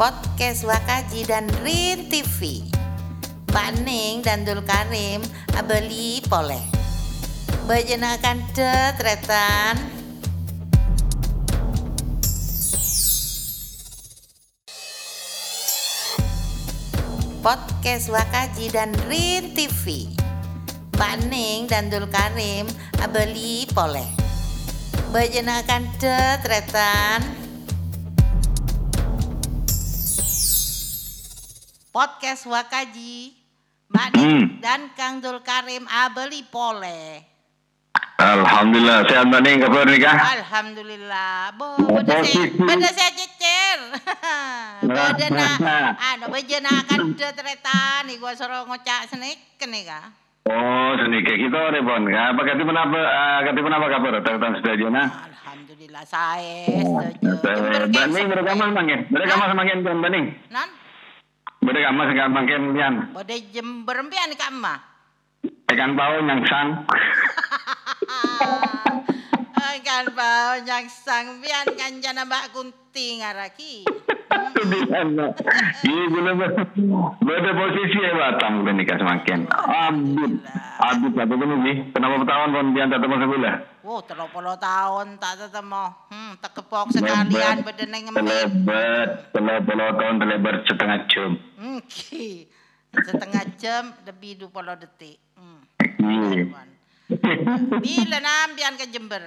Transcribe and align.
podcast 0.00 0.64
Wakaji 0.64 1.28
dan 1.28 1.44
Rin 1.60 2.08
TV. 2.08 2.64
Pak 3.52 3.84
Ning 3.84 4.24
dan 4.24 4.48
Dul 4.48 4.64
Karim 4.64 5.20
abeli 5.52 6.24
poleh. 6.24 6.64
Bejenakan 7.68 8.40
tetretan. 8.56 9.76
Podcast 17.44 18.08
Wakaji 18.08 18.72
dan 18.72 18.96
Rin 19.04 19.52
TV. 19.52 20.08
Pak 20.96 21.28
Ning 21.28 21.68
dan 21.68 21.92
Dul 21.92 22.08
Karim 22.08 22.64
abeli 23.04 23.68
poleh. 23.76 24.08
Bejenakan 25.12 25.92
tetretan. 26.00 27.39
Podcast 31.90 32.46
Wakaji. 32.46 33.34
Mbak 33.90 34.08
Ning 34.14 34.22
Hmm. 34.22 34.44
dan 34.62 34.80
Kang 34.94 35.18
Dul 35.18 35.42
Karim 35.42 35.82
abeli 35.84 36.46
poleh. 36.46 37.26
Alhamdulillah 38.16 39.02
sehat 39.02 39.26
Mbak 39.26 39.40
Ning 39.42 39.56
kabar 39.58 39.82
nikah? 39.82 40.14
Alhamdulillah. 40.38 41.50
Bo, 41.58 41.74
beda 41.98 42.22
saya, 42.22 42.46
beda 42.54 42.88
saya 42.88 43.10
cecer. 43.10 43.78
beda 44.86 45.26
na, 45.34 45.48
anu 46.14 46.30
beda 46.30 46.58
na 46.62 46.86
kan 46.86 47.02
tetretan 47.10 48.06
nih 48.06 48.22
gua 48.22 48.30
suruh 48.32 48.62
ngocak 48.62 49.10
senik 49.10 49.58
nih 49.58 49.82
kah. 49.82 50.14
Oh 50.46 50.94
sedikit 50.94 51.34
kita 51.34 51.60
repon. 51.74 52.06
Apa 52.06 52.40
kati 52.46 52.62
apa 52.62 53.00
kati 53.42 53.58
apa 53.58 53.86
kabar? 53.90 54.12
Tentang 54.22 54.52
sedaja 54.54 54.86
nah. 54.86 55.08
Alhamdulillah 55.26 56.04
saya 56.06 56.62
setuju. 56.62 57.26
Jember 57.42 57.82
Mbak 57.90 57.90
kek 57.90 58.06
Ning 58.06 58.22
sepe. 58.22 58.30
berapa 58.30 58.54
mas 58.54 58.70
mangkin? 58.70 60.24
Berapa 61.60 61.92
mas 61.92 62.08
nggak 62.16 62.32
mangkin 62.32 62.72
pian? 62.72 62.94
bode 63.12 63.36
jember 63.52 63.96
mbian 64.00 64.32
ka 64.32 64.48
emak. 64.48 64.80
Ikan 65.68 65.92
bau 65.92 66.16
nyangsang. 66.24 66.68
kan 69.80 70.04
bau 70.10 70.58
yang 70.66 70.86
sang 70.90 71.38
bian 71.38 71.66
kan 71.78 72.02
jana 72.02 72.26
mbak 72.26 72.50
kunting 72.50 73.22
araki. 73.22 73.86
Iya 75.80 76.04
belum 76.12 76.38
Beda 77.18 77.50
posisi 77.56 77.98
ya 77.98 78.12
Batam 78.14 78.62
udah 78.62 78.74
nikah 78.76 78.96
semakin. 79.00 79.50
Abut, 79.50 80.32
abut 80.78 81.12
apa 81.18 81.34
ini 81.34 81.56
sih? 81.66 81.76
Kenapa 81.90 82.22
tahun 82.22 82.48
kon 82.54 82.68
pian 82.76 82.92
tak 82.92 83.00
temu 83.02 83.16
sebelah? 83.18 83.56
Wow, 83.80 84.04
telur 84.04 84.28
puluh 84.30 84.56
tahun 84.60 85.16
tak 85.18 85.34
ketemu. 85.40 85.84
Hmm, 86.12 86.32
tak 86.38 86.52
kepok 86.52 86.92
sekalian 86.92 87.64
bedeneng 87.64 88.02
ngemek. 88.12 88.22
Terlebar, 88.22 89.06
terlebar 89.32 89.90
tahun 89.96 90.16
terlebar 90.20 90.54
setengah 90.68 90.98
jam. 91.08 91.30
Hmm, 91.56 91.78
ki. 91.88 92.46
Setengah 92.90 93.44
jam 93.56 93.82
lebih 94.04 94.46
20 94.46 94.82
detik. 94.82 95.16
Hmm. 95.38 95.60
Iya. 95.80 96.44
Bila 97.82 98.18
nambian 98.22 98.74
ke 98.78 98.86
Jember? 98.90 99.22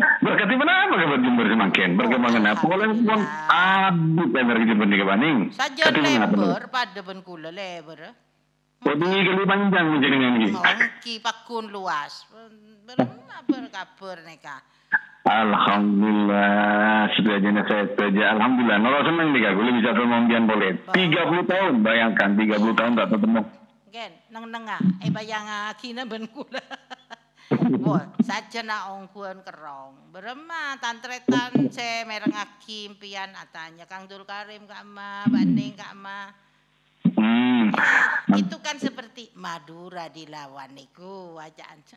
Berkati 0.00 0.54
mana 0.56 0.72
apa 0.88 0.94
kabar 0.96 1.18
Jember 1.20 1.46
semakin 1.48 1.88
berkembangan 1.96 2.44
apa? 2.52 2.64
Kalau 2.64 2.86
pun 3.04 3.20
abut 3.52 4.30
energi 4.32 4.64
Jember 4.68 4.86
nih 4.88 4.98
kebaning. 5.00 5.36
Saja 5.52 5.82
lebar 5.92 6.62
pada 6.72 7.00
ben 7.04 7.20
kula 7.20 7.52
lebar. 7.52 8.16
Jadi 8.80 9.04
kali 9.04 9.44
panjang 9.44 9.86
menjadi 9.92 10.16
nanti. 10.16 10.46
Ngongki 10.56 11.14
pakun 11.20 11.68
luas. 11.68 12.24
Berapa 12.88 13.44
berkabar 13.44 14.24
neka? 14.24 14.56
Alhamdulillah 15.28 17.12
sudah 17.12 17.36
jenis 17.44 17.68
saya 17.68 17.84
saja. 17.92 18.24
Alhamdulillah. 18.40 18.78
Nolo 18.80 19.04
senang 19.04 19.36
nih 19.36 19.40
kak. 19.44 19.52
Gue 19.52 19.72
bisa 19.76 19.90
pembian 19.92 20.44
boleh. 20.48 20.70
30 20.96 21.44
tahun 21.44 21.72
bayangkan 21.84 22.28
30 22.40 22.56
tahun 22.72 22.92
tak 22.96 23.08
ketemu. 23.12 23.40
Gen, 23.92 24.12
nang 24.32 24.48
nengah. 24.48 24.80
Eh 25.04 25.12
bayang 25.12 25.44
kina 25.76 26.08
ben 26.08 26.24
kula. 26.24 26.64
Wah, 27.82 28.06
saja 28.22 28.62
na 28.62 28.94
ong 28.94 29.10
kuan 29.10 29.42
kerong. 29.42 30.14
Berema 30.14 30.78
tantretan 30.78 31.66
se 31.74 32.06
mereng 32.06 32.30
aki 32.30 32.86
impian 32.86 33.34
atanya 33.34 33.90
Kang 33.90 34.06
Dul 34.06 34.22
Karim 34.22 34.70
Kak 34.70 34.86
Ma, 34.86 35.26
Banding 35.26 35.74
Kak 35.74 35.98
Ma. 35.98 36.30
Hmm. 37.18 37.74
Itu 38.38 38.62
kan 38.62 38.78
seperti 38.78 39.34
Madura 39.34 40.06
dilawan 40.06 40.70
niku 40.78 41.34
wajaan. 41.34 41.82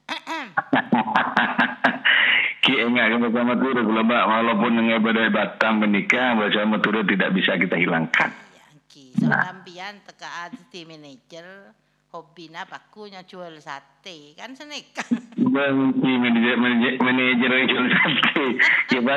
Ki 2.63 2.79
enggak 2.79 3.11
kita 3.11 3.27
sama 3.27 3.59
turu 3.59 3.83
kalau 3.83 4.03
mbak 4.07 4.23
walaupun 4.23 4.79
badai 5.03 5.29
Batam 5.35 5.83
menikah 5.83 6.39
bahasa 6.39 6.63
turu 6.79 7.03
tidak 7.03 7.35
bisa 7.35 7.59
kita 7.59 7.75
hilangkan. 7.75 8.31
Ya, 8.55 8.65
ki. 8.87 9.19
Soalampian 9.19 9.99
teka 10.07 10.47
ati 10.47 10.87
manajer 10.87 11.75
hobina 12.13 12.69
pakunya 12.69 13.25
jual 13.25 13.57
sate 13.57 14.37
kan 14.37 14.53
seneka. 14.53 15.01
Bang 15.49 15.97
si 15.97 16.09
manajer 16.21 16.55
manajer 16.61 16.93
manajer 17.01 17.51
jual 17.65 17.85
sate. 17.89 18.45
Kita 18.93 19.15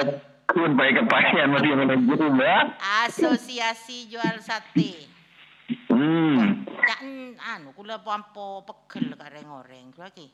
pun 0.48 0.72
baik 0.72 1.04
kepakian 1.04 1.52
masih 1.52 1.76
manajer 1.76 2.20
mbak. 2.32 2.64
Asosiasi 3.04 4.08
jual 4.08 4.40
sate. 4.40 5.12
Hmm. 5.92 6.64
Kan 6.64 7.36
anu 7.36 7.76
kula 7.76 8.00
pampo 8.00 8.64
pegel 8.64 9.12
kareng 9.12 9.52
oreng 9.52 9.92
kula 9.92 10.08
ki. 10.16 10.32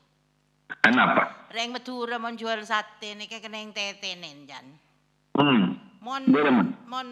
Kenapa? 0.79 1.51
Reng 1.51 1.75
Madura 1.75 2.15
mon 2.15 2.39
jual 2.39 2.63
sate 2.63 3.11
niki 3.19 3.43
keneng 3.43 3.75
tetenen 3.75 4.47
jan. 4.47 4.65
Hmm. 5.35 5.75
Mon 5.99 6.23
mon 6.87 7.07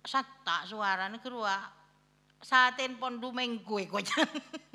sata 0.00 0.64
suara 0.64 1.12
ni 1.12 1.20
kerua. 1.20 1.83
Saten 2.44 3.00
pon 3.00 3.16
dumenggu 3.16 3.88
ko 3.88 4.04
jan. 4.04 4.28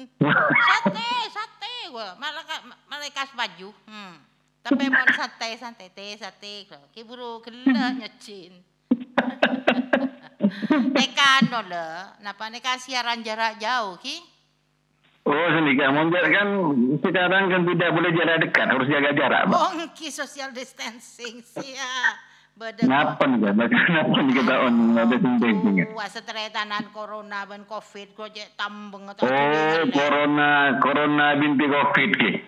sate, 0.70 1.10
sate 1.30 1.94
gua. 1.94 2.18
Malah 2.18 2.42
malah 2.90 3.06
kas 3.14 3.30
baju. 3.38 3.70
Hmm. 3.86 4.18
Tapi 4.66 4.90
mon 4.90 5.06
sate, 5.14 5.54
sate, 5.62 5.94
te, 5.94 6.18
sate. 6.18 6.66
Ki 6.90 7.06
buru 7.06 7.46
gela 7.46 7.94
nyecin. 7.94 8.58
Neka 10.98 11.46
ano 11.46 11.62
le, 11.70 11.90
napa 12.26 12.50
neka 12.50 12.82
siaran 12.82 13.22
jarak 13.22 13.62
jauh 13.62 14.02
ki? 14.02 14.18
Oh 15.30 15.48
sedikit 15.54 15.94
Monjar 15.94 16.26
kan 16.34 16.50
sekarang 17.06 17.54
kan 17.54 17.62
tidak 17.70 17.90
boleh 17.94 18.12
jarak 18.18 18.38
dekat 18.42 18.66
harus 18.66 18.90
jaga 18.90 19.14
jarak. 19.14 19.42
Mbak. 19.46 19.62
Oh, 19.62 19.72
social 20.10 20.50
distancing 20.58 21.46
sia. 21.46 22.18
Mbak? 22.60 23.72
Kenapa 23.72 24.20
nih 24.20 24.34
kita 24.36 24.56
on 24.68 24.76
ada 24.92 25.16
sendiri 25.16 25.96
Wah, 25.96 26.12
setretanan 26.12 26.92
corona 26.92 27.48
ben 27.48 27.64
covid 27.64 28.12
kok 28.12 28.36
jek 28.36 28.60
tambeng 28.60 29.08
Oh, 29.08 29.82
corona, 29.96 30.76
corona 30.84 31.40
binti 31.40 31.66
covid 31.66 32.12
ki. 32.20 32.32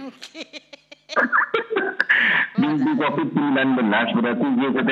Binti 2.52 2.92
covid 3.00 3.30
19 3.32 4.16
berarti 4.20 4.46
dia 4.60 4.70
kata 4.76 4.92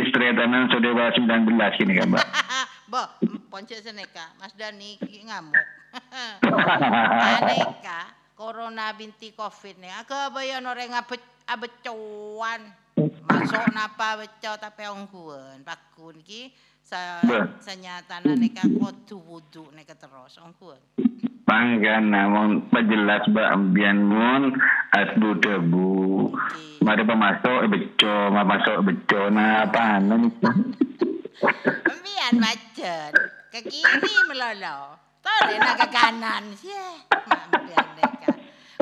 istretanan 0.00 0.72
saudara 0.72 1.12
19 1.12 1.84
ini 1.84 1.92
kan 2.00 2.08
mbak. 2.08 2.26
Bo, 2.90 3.04
ponce 3.52 3.78
seneka, 3.84 4.34
Mas 4.40 4.56
Dani 4.58 4.98
ngamuk. 4.98 5.54
Aneka 7.38 8.00
corona 8.34 8.90
binti 8.96 9.30
covid 9.36 9.76
nih. 9.78 9.92
Aku 10.02 10.16
bayan 10.32 10.64
orang 10.66 10.96
abecuan. 11.46 12.79
Masuk 12.98 13.64
napa 13.76 14.18
beco 14.18 14.52
tapi 14.58 14.82
ongkuan. 14.88 15.62
Pakun 15.62 16.18
ki 16.24 16.50
sa 16.80 17.22
senyatana 17.62 18.34
neka 18.34 18.66
kudu 18.66 19.16
wudu 19.22 19.70
neka 19.76 19.94
terus 19.94 20.40
ongkuan. 20.42 20.80
Panggan 21.46 22.14
namun 22.14 22.70
pejelas 22.70 23.26
mbak 23.26 23.48
ambian 23.50 24.06
mun 24.06 24.54
asbu 24.94 25.38
debu. 25.42 26.30
Mari 26.80 27.02
pemasok 27.04 27.66
beco, 27.68 28.16
ma 28.30 28.42
masuk 28.46 28.86
beco 28.86 29.28
nah 29.34 29.66
apa 29.66 29.98
nih? 29.98 30.30
Bian 32.00 32.34
macet. 32.38 33.12
Ke 33.50 33.66
kiri 33.66 34.14
melolo. 34.30 34.94
Tole 35.20 35.54
na 35.58 35.74
ke 35.74 35.86
kanan. 35.90 36.54
Sia. 36.54 37.02
Bian 37.10 37.88
mereka. 37.98 38.39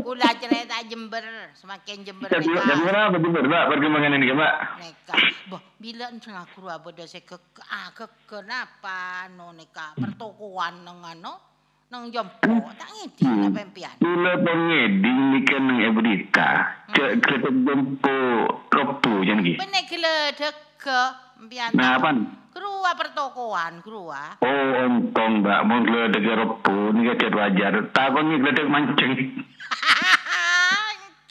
Kula 0.09 0.25
cerita 0.41 0.81
Jember. 0.89 1.21
Semakin 1.53 2.01
Jember 2.01 2.33
tapi 2.33 2.49
kenapa 2.49 3.21
Jember 3.21 3.45
mbak 3.45 3.65
perkembangan 3.69 4.17
ini 4.17 4.33
mbak? 4.33 4.55
Neka. 4.81 5.15
Boh, 5.53 5.61
bila 5.77 6.09
entah 6.09 6.49
aku 6.49 6.65
raba 6.65 6.89
dah 6.97 7.05
saya 7.05 7.29
ke, 7.29 7.37
ke, 7.53 7.61
ah, 7.69 7.93
ke 7.93 8.09
kenapa 8.25 9.29
no 9.37 9.53
neka 9.53 9.93
pertokoan 10.01 10.81
nang 10.81 11.05
ano 11.05 11.45
nang 11.93 12.09
jompo 12.09 12.73
tak 12.73 12.89
ngedi 12.89 13.21
Hmm. 13.21 13.53
apa 13.53 13.61
impian. 13.69 13.95
Tula 14.01 14.33
pengeding 14.41 15.21
ni 15.29 15.41
kan 15.45 15.63
ng 15.69 15.81
ebrita. 15.93 16.49
Ke 16.89 17.05
kereta 17.21 17.49
jempo 17.53 18.17
kepu 18.73 19.13
jangan 19.29 19.45
lagi. 19.45 19.53
Benek 19.61 19.85
geledek 19.93 20.57
ke 20.81 21.01
impian. 21.37 21.69
Nah 21.77 22.01
apa? 22.01 22.09
Kerua 22.59 22.91
pertokoan, 22.99 23.87
kerua. 23.87 24.35
Oh, 24.43 24.67
ontong 24.83 25.47
mbak, 25.47 25.63
mau 25.63 25.79
geledek 25.79 26.27
repu, 26.27 26.91
ni 26.91 27.07
kecet 27.07 27.31
wajar. 27.31 27.71
Takon 27.95 28.35
ni 28.35 28.43
geledek 28.43 28.67
mancing. 28.67 29.15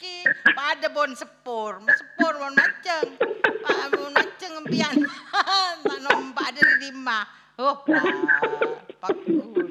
Ki, 0.00 0.24
pada 0.56 0.88
bon 0.88 1.12
sepur, 1.12 1.84
sepur 1.84 2.32
bon 2.32 2.56
maceng. 2.56 3.12
Pak 3.60 3.92
bon 3.92 4.08
maceng 4.16 4.56
impian. 4.64 5.04
Tak 5.84 6.00
nompak 6.08 6.48
dari 6.56 6.88
lima. 6.88 7.28
Oh, 7.60 7.76
pakul. 9.04 9.68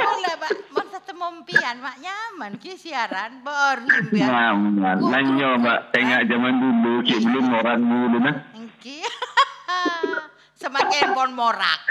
Boleh, 0.00 0.34
Pak. 0.40 0.52
Mau 0.72 0.84
ketemu 0.96 1.28
mpian, 1.44 1.76
Mak 1.76 1.96
nyaman 2.00 2.52
ki 2.56 2.72
siaran 2.80 3.44
baru 3.44 3.84
mpian. 4.08 4.32
Nyaman. 4.32 4.96
Nanyo, 5.12 5.60
Mbak. 5.60 5.92
Tengok 5.92 6.24
zaman 6.24 6.54
dulu, 6.56 6.92
cik 7.04 7.20
belum 7.20 7.46
orang 7.52 7.84
dulu 7.84 8.16
nah. 8.16 8.36
Engki. 8.56 9.04
Semakin 10.56 11.12
pon 11.12 11.36
morak. 11.36 11.84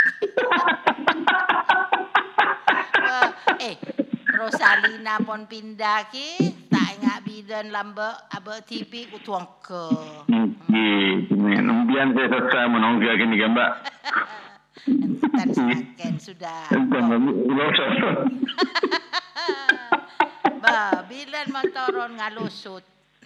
eh, 3.62 3.78
Rosalina 4.34 5.22
pon 5.22 5.46
pindah 5.46 6.10
ki, 6.10 6.50
tak 6.74 6.98
ingat 6.98 7.22
bidan 7.22 7.70
lambe 7.70 8.10
abe 8.34 8.66
TV 8.66 9.06
ku 9.06 9.22
tuang 9.22 9.46
ke. 9.62 9.86
Okey, 10.26 11.30
Nembian 11.62 12.18
saya 12.18 12.26
selesai 12.34 12.66
menonggak 12.74 13.22
ini 13.22 13.38
kan, 13.38 13.54
Mbak. 13.54 13.72
Entan 14.90 15.48
semakin 15.54 16.18
sudah. 16.18 16.66
Mbak. 16.74 17.06
Ba, 20.66 21.06
bilan 21.06 21.54
mo 21.54 21.62
toron 21.70 22.18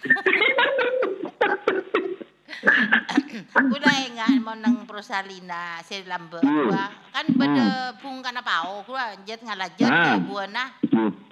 Kuna 2.60 3.92
nga 4.12 4.26
mo 4.36 4.52
ng 4.52 4.84
prosalina 4.84 5.80
si 5.80 6.04
lambe 6.04 6.40
kuha. 6.44 6.86
Kan 7.12 7.26
beda 7.32 7.96
pung 8.04 8.20
kana 8.20 8.44
pao 8.44 8.84
kuha 8.84 9.16
jet 9.24 9.40
nga 9.40 9.56
lajet 9.56 9.88
Ah. 9.88 10.16
kay 10.16 10.20
buwan 10.28 10.50
na. 10.52 10.64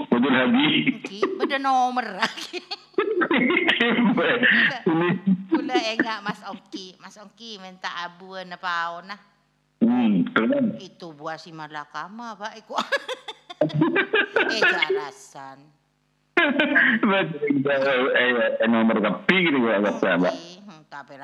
Betul 0.09 0.33
habis. 0.33 1.05
Ki 1.05 1.21
beda 1.37 1.61
nomor 1.61 2.07
lagi. 2.17 2.65
Kula 5.53 5.77
enga 5.77 6.25
Mas 6.25 6.41
Ongki, 6.49 6.97
Mas 6.99 7.17
Ongki 7.21 7.61
minta 7.61 7.93
abuan 8.05 8.49
na 8.49 8.57
pao 8.57 9.05
na. 9.05 9.17
Hmm. 9.79 10.27
Itu 10.81 11.15
buah 11.15 11.39
si 11.39 11.55
malakama 11.55 12.35
ba 12.35 12.57
iku. 12.59 12.75
eh 14.55 14.61
jarasan. 14.61 15.78
Betul. 17.03 18.03
Eh, 18.15 18.69
nomor 18.69 18.97
kapi 19.01 19.37
gitu 19.49 19.59
ya. 19.65 19.79
Hmm, 19.83 20.83
tapi 20.89 21.15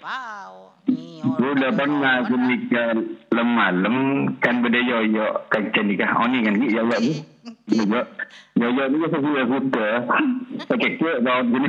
pao. 0.00 0.76
Ni 0.88 1.24
Udah 1.24 1.70
pernah 1.72 2.20
aku 2.22 2.36
nikah 2.36 2.92
lem-malam 3.32 3.96
kan 4.38 4.60
beda 4.60 4.80
yoyo 4.84 5.48
kancen 5.48 5.88
nikah 5.88 6.12
oni 6.20 6.44
kan 6.44 6.54
gitu 6.60 6.82
yoyo. 6.82 6.98
Yoyo 7.70 8.00
yoyo 8.58 8.82
ni 8.92 8.96
saya 9.08 9.18
sudah 9.18 9.44
kuda. 9.48 9.88
Pakai 10.68 10.90
kek 11.00 11.18
bawa 11.24 11.40
gini 11.48 11.68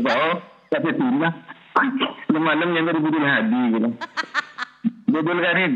bawa 0.00 0.30
tapi 0.72 0.90
tina. 0.96 1.28
Lem-malam 2.30 2.68
yang 2.74 2.84
dari 2.88 3.00
budul 3.02 3.24
hadi 3.24 3.60
gitu. 3.76 3.88
Budul 5.10 5.38
karin. 5.42 5.74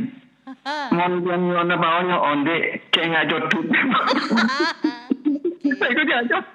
Mon 0.92 1.12
yang 1.24 1.42
nyona 1.50 1.76
bawanya 1.76 2.16
onde 2.20 2.56
kayak 2.92 3.08
nggak 3.10 3.26
jodut. 3.32 3.66
Saya 5.84 6.24
jodut. 6.24 6.46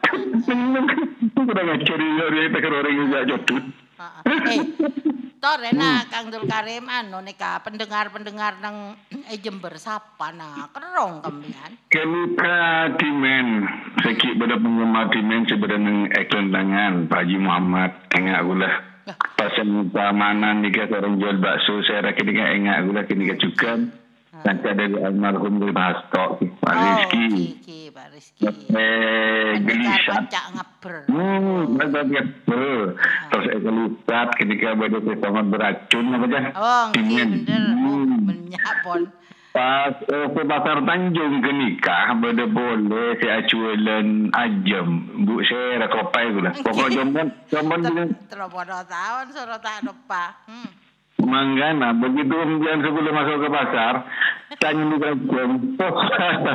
Aku 1.37 1.41
udah 1.45 1.77
cari 1.85 2.05
orang 2.17 2.49
yang 2.49 2.73
orang 2.73 2.93
yang 2.97 3.07
nggak 3.13 3.25
jodut. 3.29 3.63
Eh, 4.49 4.59
tore 5.43 5.69
na 5.75 6.07
Kang 6.07 6.31
Dul 6.31 6.47
Karim 6.47 6.87
ano 6.87 7.19
nika 7.21 7.61
pendengar-pendengar 7.61 8.63
ng 8.63 8.77
eh, 9.29 9.37
Jember 9.37 9.75
sapa 9.77 10.33
na 10.33 10.71
kerong 10.73 11.21
kamian. 11.21 11.71
Keluka 11.91 12.89
Dimen, 12.97 13.69
sekik 14.01 14.39
pada 14.39 14.55
penggemar 14.57 15.13
Dimen 15.13 15.45
sebenarnya 15.45 16.09
iklan 16.25 16.47
tangan 16.49 16.93
Pak 17.05 17.19
Haji 17.21 17.37
Muhammad 17.37 17.91
enggak 18.15 18.41
gula. 18.47 18.71
Pasal 19.35 19.67
keamanan 19.93 20.63
ni 20.63 20.69
kata 20.73 21.01
orang 21.01 21.19
jual 21.19 21.37
bakso 21.37 21.83
saya 21.85 22.09
rasa 22.09 22.23
dia 22.23 22.55
enggak 22.55 22.79
gula 22.87 23.01
kini 23.05 23.29
juga. 23.37 23.77
Nanti 24.39 24.71
dari 24.71 24.95
almarhum 24.95 25.59
dari 25.59 25.73
Basto, 25.75 26.39
Pak 26.39 26.75
Rizky. 26.79 27.59
Gelisah. 28.39 30.23
baca 30.23 30.41
ngaper. 30.55 30.95
Hmm, 31.07 31.75
betul 31.75 32.03
betul. 32.07 32.79
Terus 33.29 33.43
saya 33.45 33.59
kelupat 33.59 34.27
ketika 34.39 34.67
pada 34.73 34.97
sangat 35.19 35.45
beracun 35.47 36.05
apa 36.09 36.25
aja. 36.25 36.39
Oh, 36.55 36.85
Dimen. 36.95 37.29
bener. 37.43 37.63
Oh, 37.67 37.77
Hmm. 37.99 38.19
menyapon. 38.25 39.01
Pas 39.49 39.97
eh, 39.97 40.27
ke 40.29 40.41
Pasar 40.45 40.85
Tanjung 40.85 41.41
ke 41.41 41.51
nikah, 41.51 42.13
benda 42.15 42.45
boleh 42.45 43.17
si 43.17 43.25
acualan 43.25 44.29
ajam. 44.29 44.87
Bu 45.25 45.41
saya 45.41 45.83
rakopai 45.83 46.25
tu 46.29 46.39
lah. 46.39 46.53
Pokok 46.53 46.87
jombon, 46.87 47.27
jombon 47.49 47.79
dia. 47.81 48.03
Terobodo 48.29 48.77
tahun 48.85 49.25
suruh 49.33 49.57
tak 49.57 49.81
lupa. 49.81 50.37
Hmm. 50.45 50.69
Manggana, 51.19 51.91
begitu 51.99 52.31
kemudian 52.31 52.79
sebelum 52.79 53.11
masuk 53.11 53.37
ke 53.43 53.49
pasar, 53.51 53.93
tanya 54.55 54.83
di 54.87 54.97
jam. 55.03 55.51
Oh, 55.75 55.93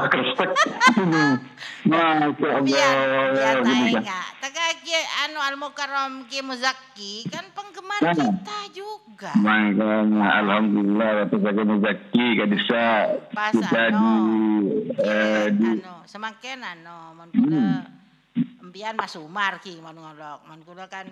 kresek. 0.08 0.50
Masya 1.84 2.86
Allah. 2.88 3.60
Gini, 3.60 3.92
kan. 3.92 4.00
ingat. 4.00 4.28
Teka 4.40 4.64
ki, 4.80 4.96
anu 5.28 5.38
Muzaki 6.44 7.28
kan 7.28 7.44
penggemar 7.52 8.00
Mana? 8.00 8.16
kita 8.16 8.58
juga. 8.72 9.32
Makanya 9.36 10.28
Alhamdulillah 10.44 11.08
waktu 11.24 11.36
saya 11.40 11.62
muzaki 11.64 12.26
kadisa 12.40 12.84
Pas 13.32 13.52
kita 13.52 13.82
di 13.92 13.96
ano, 13.96 14.12
eh, 15.00 15.46
di 15.52 15.68
anu, 15.80 15.94
semakin 16.08 16.58
anu, 16.64 16.98
man 17.16 17.28
kula 17.32 17.68
empian 18.64 18.94
Mas 18.96 19.14
Umar 19.20 19.60
ki 19.60 19.78
man 19.84 19.94
ngolok, 19.94 20.44
kula 20.64 20.88
kan 20.88 21.06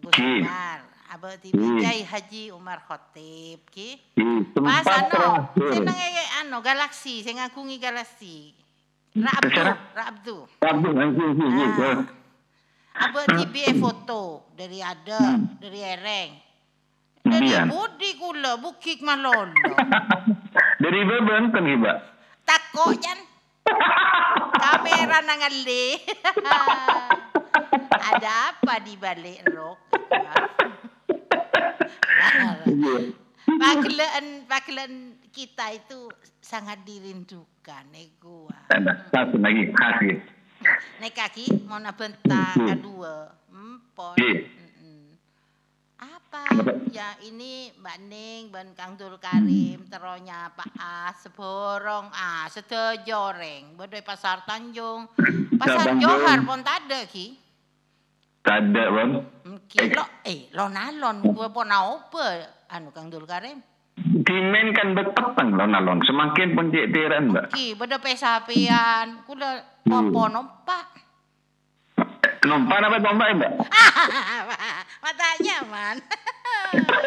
Gus. 0.00 0.12
Umar, 0.16 0.95
aba 1.06 1.38
ti 1.38 1.50
Hmm. 1.50 1.78
Kiai 1.78 2.02
Haji 2.02 2.50
Umar 2.50 2.82
Khotib 2.82 3.62
ki. 3.70 3.98
Pas 4.52 4.82
tempat 4.82 5.06
ano, 5.06 5.52
terakhir. 5.54 5.70
seneng 5.78 5.98
e 5.98 6.10
anu 6.40 6.58
galaksi, 6.60 7.22
sing 7.22 7.36
ngakungi 7.36 7.78
galaksi. 7.78 8.50
Tapi 9.16 10.88
nanti 10.92 11.24
sini. 11.24 11.64
Ah. 11.78 12.04
Aba 12.96 13.20
tibi 13.28 13.60
e 13.62 13.72
foto 13.76 14.48
dari 14.52 14.80
ada, 14.80 15.20
dari 15.56 15.80
ereng. 15.80 16.30
Dari 17.22 17.48
Iya. 17.48 17.66
budi 17.66 18.14
kula 18.16 18.54
bukik 18.56 19.02
malolo. 19.02 19.50
Dari 20.76 21.00
beban 21.02 21.50
kan 21.50 21.66
iba. 21.66 21.92
Tako 22.44 22.94
yan. 22.94 23.18
Kamera 24.62 25.18
nangali. 25.20 25.98
Ada 28.08 28.30
apa 28.54 28.78
di 28.78 28.94
balik 28.94 29.42
rok? 29.48 29.76
Paglaan, 33.46 34.26
paglaan 34.50 34.92
kita 35.30 35.70
itu 35.76 36.10
sangat 36.42 36.82
dirindukan, 36.82 37.84
eh. 37.94 38.10
Ada 38.72 39.06
satu 39.14 39.38
lagi 39.38 39.70
gitu. 39.70 40.18
Naik 40.98 41.14
kaki 41.14 41.46
mau 41.68 41.78
nabenta 41.78 42.56
kedua, 42.56 43.30
empon. 43.52 44.16
Iya. 44.18 44.56
Apa? 45.96 46.44
Ya 46.92 47.16
ini 47.24 47.72
Mbak 47.80 47.98
Ning, 48.04 48.42
Ban 48.52 48.68
Kang 48.76 49.00
Dul 49.00 49.16
Karim, 49.16 49.88
teronya 49.88 50.52
Pak 50.52 50.76
As, 50.76 51.24
seborong 51.24 52.12
ah, 52.12 52.44
setejoreng, 52.52 53.80
bodoi 53.80 54.04
Pasar 54.04 54.44
Tanjung, 54.44 55.08
Pasar. 55.60 55.96
Johar 55.96 56.44
pun 56.44 56.60
tak 56.60 56.84
ada 56.84 57.00
ki. 57.08 57.45
Tak 58.46 58.62
ada 58.62 58.84
bang. 58.94 59.10
Ki 59.66 59.90
lo 59.90 60.04
eh 60.22 60.46
lo 60.54 60.70
nalon 60.70 61.26
gua 61.34 61.50
pun 61.50 61.66
apa 61.66 62.26
anu 62.70 62.94
Kang 62.94 63.10
Dul 63.10 63.26
Karim. 63.26 63.58
Dimen 63.96 64.70
kan 64.70 64.94
berpetang 64.94 65.58
lon 65.58 65.74
alon. 65.74 65.98
Semakin 66.06 66.54
pun 66.54 66.70
cek 66.70 66.94
tiran 66.94 67.34
mbak. 67.34 67.50
Ki 67.50 67.74
beda 67.74 67.98
pesapian, 67.98 69.26
kula 69.26 69.82
apa 69.82 70.22
nompak. 70.30 70.86
Nompak 72.46 72.78
apa 72.86 72.96
tombak 73.02 73.28
mbak? 73.34 73.52
Matanya 75.02 75.56
man. 75.66 75.96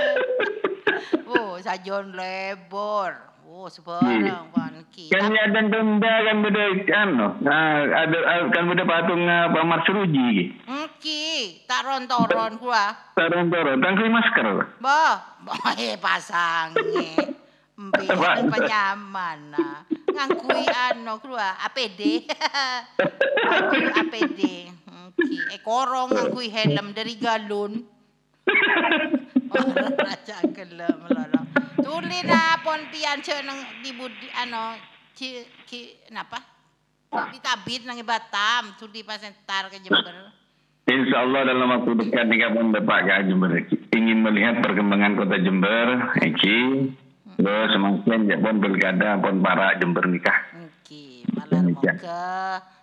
oh, 1.32 1.56
sajon 1.64 2.12
lebor. 2.12 3.16
Oh, 3.50 3.66
sebarang 3.66 4.54
kan 4.54 4.78
ki. 4.94 5.10
Kan 5.10 5.34
dan 5.34 5.74
denda 5.74 6.14
kan 6.22 6.38
beda 6.46 6.64
anu. 7.02 7.28
Nah, 7.42 7.82
ada 7.82 8.46
kan 8.54 8.70
beda 8.70 8.86
patung 8.86 9.26
uh, 9.26 9.50
Pamar 9.50 9.82
Seruji. 9.90 10.54
Ki, 11.02 11.58
tak 11.66 11.82
ron-toron 11.82 12.62
gua. 12.62 12.94
Taruh-taruh. 13.18 13.82
Tangkri 13.82 14.06
masker. 14.06 14.70
Bah, 14.78 15.42
boy 15.42 15.98
pasange. 15.98 17.34
Mbiar 17.74 18.46
penyaman 18.54 19.40
nah. 19.50 19.82
Ngangkui 19.90 20.70
ano 20.70 21.18
gua 21.18 21.58
APD. 21.66 22.30
Baju 23.50 23.80
APD. 23.98 24.42
Ki, 25.18 25.38
eh 25.50 25.60
korong 25.66 26.14
ngangkui 26.14 26.54
helm 26.54 26.94
dari 26.94 27.18
galon. 27.18 27.82
Raja 30.06 30.38
gelem 30.54 30.98
melolo. 31.02 31.29
Tuli 31.90 32.22
na 32.22 32.62
pon 32.62 32.86
pian 32.94 33.18
ce 33.26 33.42
nang 33.42 33.58
di 33.82 33.90
budi 33.98 34.30
ano 34.38 34.78
ci 35.18 35.42
ki 35.66 36.14
napa? 36.14 36.38
Di 37.34 37.42
tabit 37.42 37.82
nang 37.90 37.98
Batam, 38.06 38.78
tuli 38.78 39.02
pasentar 39.02 39.74
ke 39.74 39.82
Jember. 39.82 40.30
Insya 40.86 41.26
Allah 41.26 41.50
dalam 41.50 41.66
waktu 41.66 41.98
dekat 41.98 42.30
nih 42.30 42.46
kapan 42.46 42.70
Bapak 42.78 43.00
ke 43.10 43.26
Jember 43.26 43.58
ingin 43.90 44.22
melihat 44.22 44.62
perkembangan 44.62 45.18
kota 45.18 45.42
Jember, 45.42 46.14
Eki. 46.22 46.94
Terus 47.42 47.70
semakin 47.74 48.30
ya 48.30 48.38
pun 48.38 48.62
pilkada 48.62 49.18
pun 49.18 49.42
para 49.42 49.74
Jember 49.82 50.06
nikah. 50.06 50.38
Oke, 50.62 51.26
malah 51.34 51.62
moga 51.74 52.22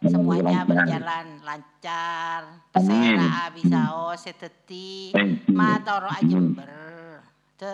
semuanya 0.03 0.67
berjalan 0.67 1.27
lancar. 1.47 2.43
Pesera 2.75 3.55
bisa 3.55 3.81
oh 3.95 4.19
seteti 4.19 5.15
matoro 5.55 6.11
Jember. 6.27 7.06
Te, 7.57 7.73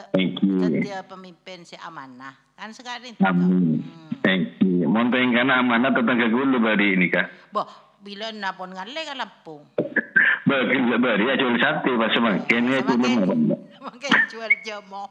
pemimpin 1.10 1.66
si 1.66 1.74
amanah 1.74 2.54
kan 2.54 2.70
sekarang 2.70 3.18
itu. 3.18 3.22
Amin. 3.26 3.82
Thank 4.22 4.62
you. 4.62 4.86
Monteng 4.86 5.34
karena 5.34 5.58
amanah 5.58 5.90
tetangga 5.90 6.30
gulu 6.30 6.62
bari 6.62 6.94
ini 6.94 7.10
kah? 7.10 7.26
Boh, 7.50 7.66
bila 7.98 8.30
napon 8.30 8.70
ngale 8.70 9.02
ka 9.02 9.18
Lampung. 9.18 9.66
Bagi 10.46 10.78
bari 11.02 11.26
ya 11.26 11.34
jual 11.34 11.58
sate 11.58 11.90
pas 11.98 12.14
semakin 12.14 12.62
ya 12.70 12.78
jual 12.86 13.26
Semakin 13.58 14.12
jual 14.30 14.52
jomo. 14.62 15.10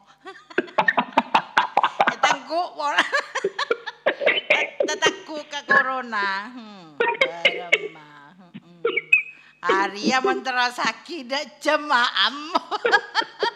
Tangku 2.23 2.61
wala. 2.79 3.03
Tatakku 4.87 5.35
ka 5.51 5.67
corona. 5.67 6.47
Hmm. 6.47 6.95
Hmm. 6.95 8.79
Arya 9.67 10.23
mentera 10.23 10.71
sakit 10.71 11.27
dak 11.27 11.59
jemaam. 11.59 12.55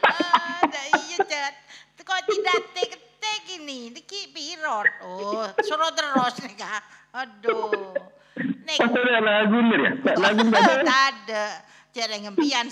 Cat. 1.36 1.56
Kok 2.00 2.22
tidak 2.32 2.60
tek-tek 2.72 3.44
ini? 3.60 3.92
Diki 3.92 4.32
pirot. 4.32 4.88
Oh, 5.04 5.44
suruh 5.68 5.92
terus 5.92 6.36
nih 6.48 6.56
kak. 6.56 6.82
Aduh. 7.12 7.92
Nek. 8.40 8.78
Ada 8.80 9.20
lagu 9.20 9.58
nih 9.60 9.80
ya? 9.84 9.92
Lagu 10.16 10.44
ada. 10.56 10.96
ada. 11.12 11.46
Jadi 11.92 12.28
ngempian 12.28 12.68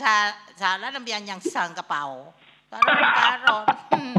salah 0.56 0.90
ngempian 0.96 1.28
yang 1.28 1.40
sang 1.44 1.76
kepau. 1.76 2.32
Karon 2.72 3.04
karon. 3.16 3.64
Hmm. 3.96 4.16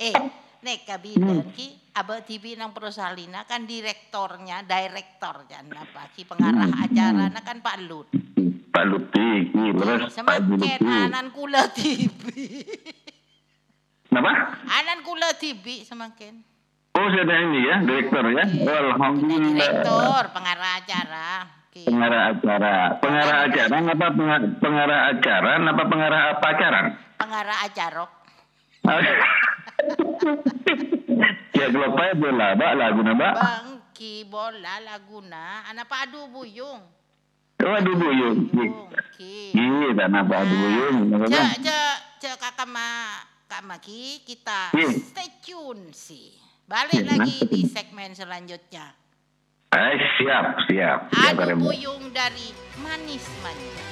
Eh, 0.00 0.16
nek 0.64 0.88
kabilan 0.88 1.44
hmm. 1.44 1.52
ki 1.52 1.92
abah 1.96 2.24
TV 2.24 2.56
nang 2.56 2.72
Prosalina 2.72 3.44
kan 3.44 3.68
direktornya, 3.68 4.64
direktor 4.64 5.44
kan 5.48 5.68
apa 5.72 6.12
ki 6.16 6.24
pengarah 6.28 6.68
hmm. 6.68 6.84
acara 6.84 7.24
nah 7.28 7.42
kan 7.44 7.60
Pak 7.60 7.76
Lut. 7.88 8.08
Pak 8.72 8.84
Lut 8.88 9.08
iki 9.12 9.64
terus 9.76 10.12
semakin 10.12 10.80
anan 10.84 11.28
kula 11.32 11.68
TV. 11.72 12.20
Kenapa? 14.12 14.60
Anan 14.68 15.00
kula 15.08 15.32
TV 15.40 15.88
semakin. 15.88 16.44
Oh, 16.92 17.08
sudah 17.08 17.36
ini 17.48 17.64
ya, 17.64 17.80
direktor 17.80 18.28
ya. 18.28 18.44
Oh, 18.44 18.92
Alhamdulillah. 18.92 19.56
Direktor, 19.56 20.36
pengarah 20.36 20.84
acara. 20.84 21.48
Okay. 21.72 21.88
Pengarah 21.88 22.28
acara. 22.28 23.00
Pengarah 23.00 23.48
acara 23.48 23.80
apa 23.80 24.12
pengarah 24.60 25.16
acara 25.16 25.64
apa 25.64 25.82
pengarah 25.88 26.36
apa 26.36 26.44
acara? 26.44 26.92
Pengarah 27.16 27.56
acara. 27.64 28.04
ya 31.56 31.72
apa 31.72 32.02
ya 32.04 32.12
bola, 32.12 32.52
Mbak, 32.52 32.72
lagu 32.76 33.00
Mbak. 33.00 33.34
Bangki 33.40 34.28
bola 34.28 34.76
laguna, 34.84 35.64
anak 35.72 35.88
padu 35.88 36.28
buyung. 36.28 36.84
Oh, 37.64 37.74
adu 37.80 37.96
buyung. 37.96 38.52
Iya, 39.56 39.96
dan 39.96 40.12
apa 40.12 40.44
adu 40.44 40.52
buyung? 40.52 41.16
Cek, 41.32 41.64
cek, 41.64 42.20
cek 42.20 42.36
kakak 42.36 42.68
ma, 42.68 43.16
kak 43.52 43.68
Maki, 43.68 44.24
kita 44.24 44.72
yeah. 44.72 44.96
stay 44.96 45.28
tune 45.44 45.92
sih. 45.92 46.32
Balik 46.64 47.04
yeah, 47.04 47.10
lagi 47.12 47.36
di 47.52 47.68
segmen 47.68 48.16
selanjutnya. 48.16 48.96
Eh, 49.76 49.94
siap, 50.16 50.56
siap. 50.72 50.98
Adu 51.12 51.60
buyung 51.60 52.16
dari 52.16 52.48
manis 52.80 53.28
manja. 53.44 53.91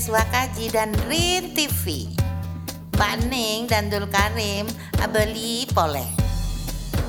Podcast 0.00 0.16
Wakaji 0.16 0.66
dan 0.72 0.96
Rin 1.12 1.52
TV. 1.52 2.08
Pak 2.96 3.20
Ning 3.28 3.68
dan 3.68 3.92
Dul 3.92 4.08
Karim 4.08 4.64
abeli 4.96 5.68
poleh. 5.76 6.08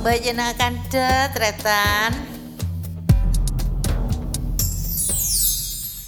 Bajenakan 0.03 0.75
tetretan. 0.91 2.11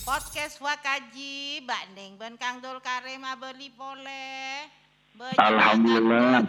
Podcast 0.04 0.60
Wakaji, 0.60 1.64
Mbak 1.64 1.84
Ning 1.96 2.20
ben 2.20 2.36
Kang 2.36 2.60
Dul 2.60 2.84
Karim 2.84 3.24
abeli 3.32 3.72
poleh. 3.80 4.68
Alhamdulillah. 5.40 6.44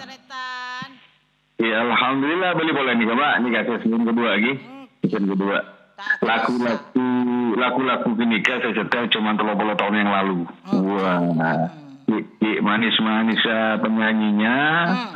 Ya 1.62 1.76
alhamdulillah 1.78 2.50
beli 2.58 2.74
boleh 2.74 2.92
nih 2.98 3.06
Pak. 3.06 3.32
Ini 3.38 3.48
season 3.86 4.02
kedua 4.02 4.28
lagi. 4.34 4.52
Hmm, 4.58 4.86
Season 4.98 5.30
kedua. 5.30 5.83
Laku-laku 6.24 7.06
laku-laku 7.54 8.10
kenikah 8.16 8.56
saya 8.60 8.72
setel 8.74 9.04
cuma 9.12 9.36
30 9.36 9.78
tahun 9.78 9.94
yang 9.94 10.10
lalu. 10.12 10.38
Wah. 10.72 11.20
Ki- 12.04 12.28
ki 12.40 12.50
manis-manis 12.60 13.40
ah, 13.48 13.80
penyanyinya. 13.80 14.56
Hmm. 14.88 15.12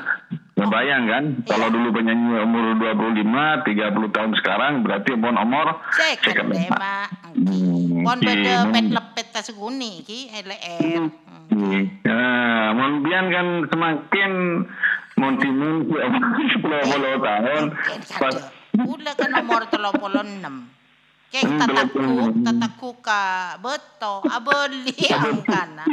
Ngebayang 0.59 1.03
kan? 1.07 1.25
Kalau 1.47 1.71
dulu 1.71 1.95
penyanyi 1.95 2.35
umur 2.43 2.75
25, 2.83 3.63
30 3.63 4.15
tahun 4.17 4.31
sekarang 4.43 4.73
berarti 4.83 5.15
pun 5.15 5.39
umur 5.39 5.79
deh, 5.95 6.15
lima. 6.51 7.07
Hmm, 7.39 8.03
Pon 8.03 8.19
beda 8.19 8.67
pet 8.75 8.87
lepet 8.91 9.27
kaseguni 9.31 10.03
ki 10.03 10.35
LR. 10.35 11.03
Hmm. 11.55 11.83
Nah, 12.03 12.75
mun 12.75 13.07
bian 13.07 13.31
kan 13.31 13.47
semakin 13.71 14.33
montimun 15.15 15.87
10 15.87 16.67
tahun 17.27 17.65
Ken 17.87 18.01
pas 18.19 18.35
kada. 18.35 18.51
Ula 18.79 19.13
kan 19.15 19.31
nomor 19.35 19.63
36. 19.67 20.78
Keng 21.29 21.61
tataku, 21.61 22.01
36. 22.33 22.41
tataku 22.41 22.91
ka 23.05 23.23
beto, 23.61 24.25
abeli 24.25 24.97
ang 25.13 25.45
kana. 25.53 25.85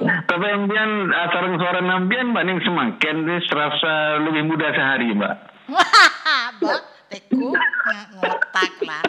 tapi 0.00 0.44
yang 0.46 0.64
bian 0.64 0.92
sarang 1.28 1.60
suara 1.60 1.84
nambian 1.84 2.32
mbak 2.32 2.48
ning 2.48 2.56
semakin 2.64 3.28
dia 3.28 3.36
serasa 3.44 3.92
lebih 4.24 4.48
muda 4.48 4.72
sehari 4.72 5.12
mbak 5.12 5.36
Ba, 6.64 6.74
teku 7.12 7.52
ng- 7.52 8.08
ngotak 8.16 8.72
lah. 8.86 9.04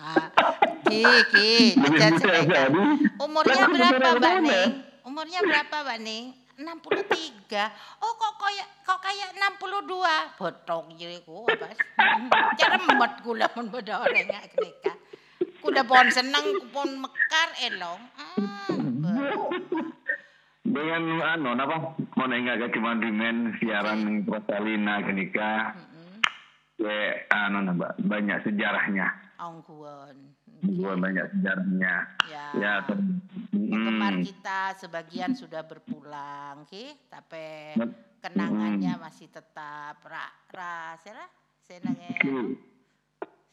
Ah, 0.00 0.26
Ki, 0.88 1.04
ki, 1.28 1.76
Umurnya 3.20 3.66
berapa, 3.68 4.16
Mbak? 4.16 4.34
Ning? 4.40 4.70
Umurnya 5.04 5.40
berapa, 5.44 5.76
Mbak 5.84 5.98
Ning? 6.00 6.24
63. 6.56 7.68
Oh, 8.00 8.12
kok 8.16 8.34
kayak 8.36 8.68
kok 8.82 9.00
kayak 9.00 9.32
62. 9.32 10.36
Botok 10.36 10.84
jiriku 10.92 11.44
apa? 11.48 11.68
Ceremet 12.56 13.12
kula 13.20 13.46
pun 13.48 13.68
beda 13.68 14.00
orang 14.00 14.24
ngak. 14.26 14.44
Kuda 15.60 15.82
pon 15.84 16.08
seneng 16.08 16.44
pun 16.68 16.88
mekar 16.96 17.48
elong. 17.62 18.00
Ah, 18.16 18.72
be- 18.72 19.92
dengan 20.62 21.02
ano 21.20 21.52
apa 21.52 21.76
mau 22.14 22.26
nengah 22.26 22.56
ke 22.56 22.72
cuman 22.72 22.98
dimen 22.98 23.36
siaran 23.58 24.22
Rosalina 24.22 25.02
kenika 25.02 25.74
Mm-mm. 25.74 26.22
ya 26.78 26.96
ano 27.28 27.58
nah, 27.60 27.74
mbak 27.74 27.92
banyak 28.00 28.38
sejarahnya 28.42 29.08
Angkuan. 29.34 30.14
Gua 30.60 30.92
banyak 30.94 31.26
sejarahnya 31.32 31.94
Ya. 32.28 32.44
ya 32.54 32.72
ter- 32.84 33.02
Penggemar 33.50 34.14
Hmm. 34.14 34.26
kita 34.26 34.74
sebagian 34.76 35.30
sudah 35.32 35.62
berpulang, 35.62 36.66
ki, 36.66 36.90
tapi 37.06 37.72
Hmm. 37.72 37.94
kenangannya 38.18 38.98
masih 38.98 39.30
tetap 39.30 40.02
ra 40.04 40.26
ra 40.50 40.98
sera 40.98 41.22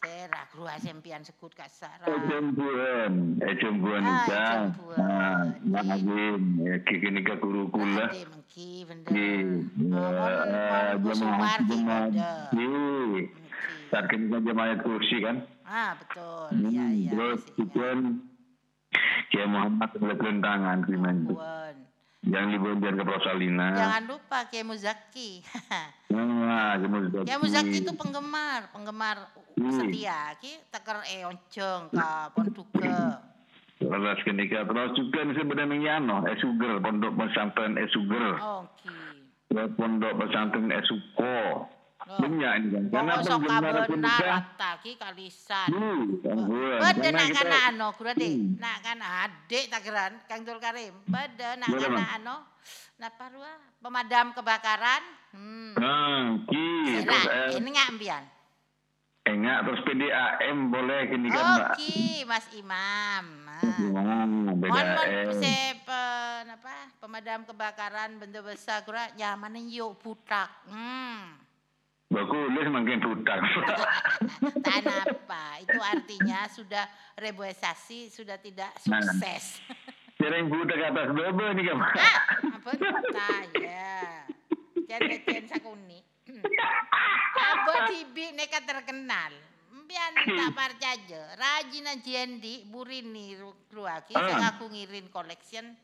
senenge 0.07 0.31
sera 0.31 0.41
grua 0.51 0.73
sempian 0.79 1.21
sekut 1.23 1.51
kasara. 1.51 2.07
Ejembuan, 2.07 3.35
ejembuan 3.43 4.03
Ah, 4.03 4.23
ejembuan. 4.23 4.97
nah, 4.97 5.83
nangin, 5.83 6.41
ya 6.63 6.75
kiki 6.83 7.09
nika 7.11 7.35
kuru 7.37 7.67
kula, 7.67 8.07
mengki 8.07 8.87
bener. 8.87 9.11
ada. 12.07 12.49
ki, 12.51 12.67
Mengki. 13.35 13.87
saat 13.91 14.05
kini 14.07 14.25
jemaah 14.31 14.77
kursi 14.79 15.17
kan, 15.23 15.37
Ah 15.67 15.91
betul. 15.99 16.47
Iya 16.71 16.85
iya. 16.91 17.09
terus 17.11 17.41
Kiai 19.27 19.43
Muhammad 19.43 19.91
meletakkan 19.99 20.39
tangan 20.39 20.79
kiman 20.87 21.17
yang 22.27 22.51
libonjar 22.51 22.93
ke 22.93 23.03
Rosalina, 23.03 23.71
Jangan 23.73 24.03
lupa 24.07 24.37
Kiai 24.51 24.67
Muzaki. 24.67 25.39
nah, 26.11 26.75
kemudian 26.75 27.23
Kiai 27.23 27.39
Muzaki 27.39 27.81
itu 27.81 27.93
penggemar, 27.95 28.71
penggemar 28.75 29.17
Hmm. 29.57 29.73
setia. 29.73 30.37
Ki 30.37 30.53
teker 30.69 31.01
e 31.09 31.25
onceng 31.25 31.89
ka 31.89 32.29
ponduga. 32.29 33.25
Terus 33.81 34.19
kenika 34.21 34.65
terus 34.65 34.93
juga 34.93 35.21
sebenarnya 35.33 35.97
no, 35.97 36.21
Esuger, 36.29 36.77
pondok 36.77 37.13
pesantren 37.17 37.73
Esuger, 37.77 38.37
Oh, 38.37 38.65
ki. 38.77 38.89
terus 39.49 39.69
pondok 39.77 40.13
pesantren 40.17 40.69
Esuko, 40.73 41.65
Oh. 42.07 42.23
banyak 42.23 42.51
ini 42.63 42.67
kan, 42.71 42.83
karena 42.87 43.13
penggemar 43.19 43.59
benar 43.59 43.83
kenika 43.83 44.23
rata 44.23 44.71
ki 44.79 44.91
kalisan. 44.95 45.67
Karena 46.23 47.07
nak 47.11 47.27
kana 47.35 47.57
ano, 47.67 47.87
kura 47.99 48.15
deh. 48.15 48.31
Hmm. 48.31 48.55
Nak 48.55 48.77
kana 48.79 49.07
adik 49.27 49.67
takeran 49.67 50.11
Kang 50.23 50.47
Dul 50.47 50.55
Karim. 50.63 50.95
Beda 51.03 51.59
nak 51.59 51.67
kana 51.67 52.03
ano. 52.15 52.35
Napa 52.95 53.27
rua? 53.29 53.59
Pemadam 53.83 54.31
kebakaran. 54.31 55.03
Hmm. 55.35 55.75
Nah, 55.75 56.47
ki, 56.47 56.67
Nah, 57.03 57.23
eh, 57.27 57.59
ini 57.59 57.67
nggak 57.75 57.89
ambian. 57.91 58.23
enggak 59.27 59.59
terus 59.67 59.81
PDAM 59.83 60.57
boleh 60.71 60.99
kini 61.11 61.27
kan 61.27 61.43
mbak. 61.43 61.75
Oke, 61.75 62.23
Mas 62.23 62.47
Imam. 62.55 63.25
Hmm, 63.59 63.91
Mohon 63.91 64.29
mohon 64.47 64.55
PDAM. 64.63 65.75
pe, 65.83 66.03
apa 66.47 66.75
pemadam 67.03 67.43
kebakaran 67.43 68.15
benda 68.15 68.39
besar 68.39 68.87
kura 68.87 69.11
nyaman 69.19 69.67
yuk 69.67 69.99
putak. 69.99 70.47
Hmm. 70.71 71.46
Bagus 72.07 72.67
makin 72.71 72.99
hutang. 73.03 73.41
Tak 74.63 74.83
apa, 75.03 75.59
itu 75.59 75.75
artinya 75.75 76.47
sudah 76.47 76.85
reboisasi 77.15 78.07
sudah 78.07 78.39
tidak 78.39 78.71
Nah. 78.87 79.03
sukses. 79.03 79.59
Sering 80.15 80.47
budak 80.47 80.79
atas 80.81 81.11
double 81.11 81.51
nih 81.53 81.63
kan. 81.67 81.77
ah, 81.77 82.21
apa 82.57 82.69
saya? 83.11 83.91
Jangan 84.87 85.07
lecen 85.07 85.43
sakuni. 85.45 85.99
Hmm. 86.25 86.43
Apa 87.35 87.91
tibi 87.91 88.33
nekat 88.33 88.63
terkenal. 88.63 89.31
Biar 89.87 90.11
tak 90.15 90.51
percaya. 90.59 91.21
Rajin 91.35 91.87
jendi 92.01 92.63
burini 92.65 93.35
keluarga. 93.67 94.11
Saya 94.11 94.51
aku 94.51 94.67
ngirin 94.67 95.07
collection. 95.07 95.75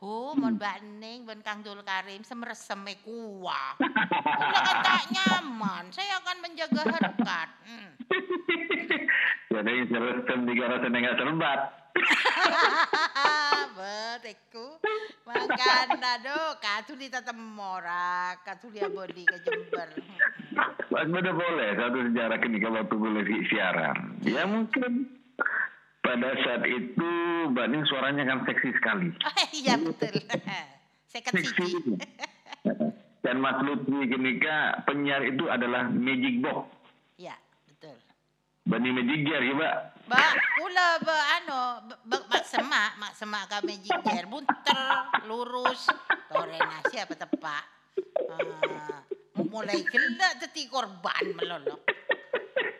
Oh, 0.00 0.32
mon 0.32 0.56
Mbak 0.56 0.80
Ning, 0.96 1.28
ben 1.28 1.44
Kang 1.44 1.60
Dul 1.60 1.84
Karim 1.84 2.24
semeresem 2.24 2.80
e 2.88 2.96
kuah. 3.04 3.76
Udah 4.40 4.60
kan 4.64 4.76
tak 4.80 5.04
nyaman. 5.12 5.92
Saya 5.92 6.16
akan 6.24 6.36
menjaga 6.40 6.88
harkat. 6.88 7.48
Hmm. 7.68 7.90
Jadi 9.52 9.72
selesai 9.92 10.40
tiga 10.48 10.64
rasa 10.72 10.86
nengah 10.88 11.14
serbat. 11.20 11.60
Beteku. 13.76 14.80
Makanda 15.28 16.16
do 16.24 16.40
katuli 16.64 17.12
tatemora, 17.12 18.40
katuli 18.40 18.80
abodi 18.80 19.28
ke 19.28 19.36
Jember. 19.44 20.00
Mas 20.88 21.12
boleh 21.12 21.68
satu 21.76 21.98
sejarah 22.08 22.40
ketika 22.40 22.68
waktu 22.72 22.94
boleh 22.96 23.22
si- 23.28 23.46
siaran. 23.52 24.16
Ya 24.24 24.48
mungkin 24.48 25.19
pada 26.00 26.28
saat 26.40 26.64
itu 26.64 27.08
Mbak 27.50 27.66
Ning 27.66 27.84
suaranya 27.86 28.24
kan 28.24 28.38
seksi 28.44 28.70
sekali. 28.74 29.08
Oh, 29.20 29.44
iya 29.60 29.74
betul. 29.76 30.14
Seket 31.10 31.32
Seksi. 31.34 31.54
siji. 31.66 31.94
Dan 33.24 33.36
Mas 33.38 33.60
Lutfi 33.60 34.08
ketika 34.08 34.56
penyiar 34.82 35.20
itu 35.22 35.44
adalah 35.46 35.84
Magic 35.86 36.40
Box. 36.40 36.70
Ya, 37.14 37.36
betul. 37.68 37.98
Bani 38.64 38.88
Magic 38.90 39.20
Gear 39.24 39.42
ya 39.42 39.52
Mbak. 39.52 39.74
Ba, 40.06 40.24
kula 40.56 40.88
ba 41.00 41.16
ano, 41.36 41.58
ba- 41.84 42.02
ba- 42.02 42.26
mak 42.26 42.42
semak, 42.42 42.96
mak 42.96 43.12
semak 43.12 43.46
kami 43.46 43.78
jiger, 43.78 44.26
bunter, 44.26 44.90
lurus, 45.24 45.86
torena 46.26 46.82
siapa 46.88 47.14
tepak. 47.14 47.62
Ah, 48.26 49.02
mulai 49.38 49.78
gelak 49.80 50.32
teti 50.40 50.66
korban 50.66 51.24
melolok. 51.32 51.78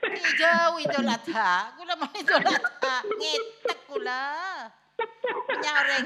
Ki 0.00 0.30
jauh 0.36 0.76
idolat 0.82 1.24
ha, 1.34 1.72
kula 1.76 1.94
mau 1.96 2.12
idolat 2.12 2.64
ha, 2.84 2.94
ngetek 3.04 3.78
kula. 3.88 4.22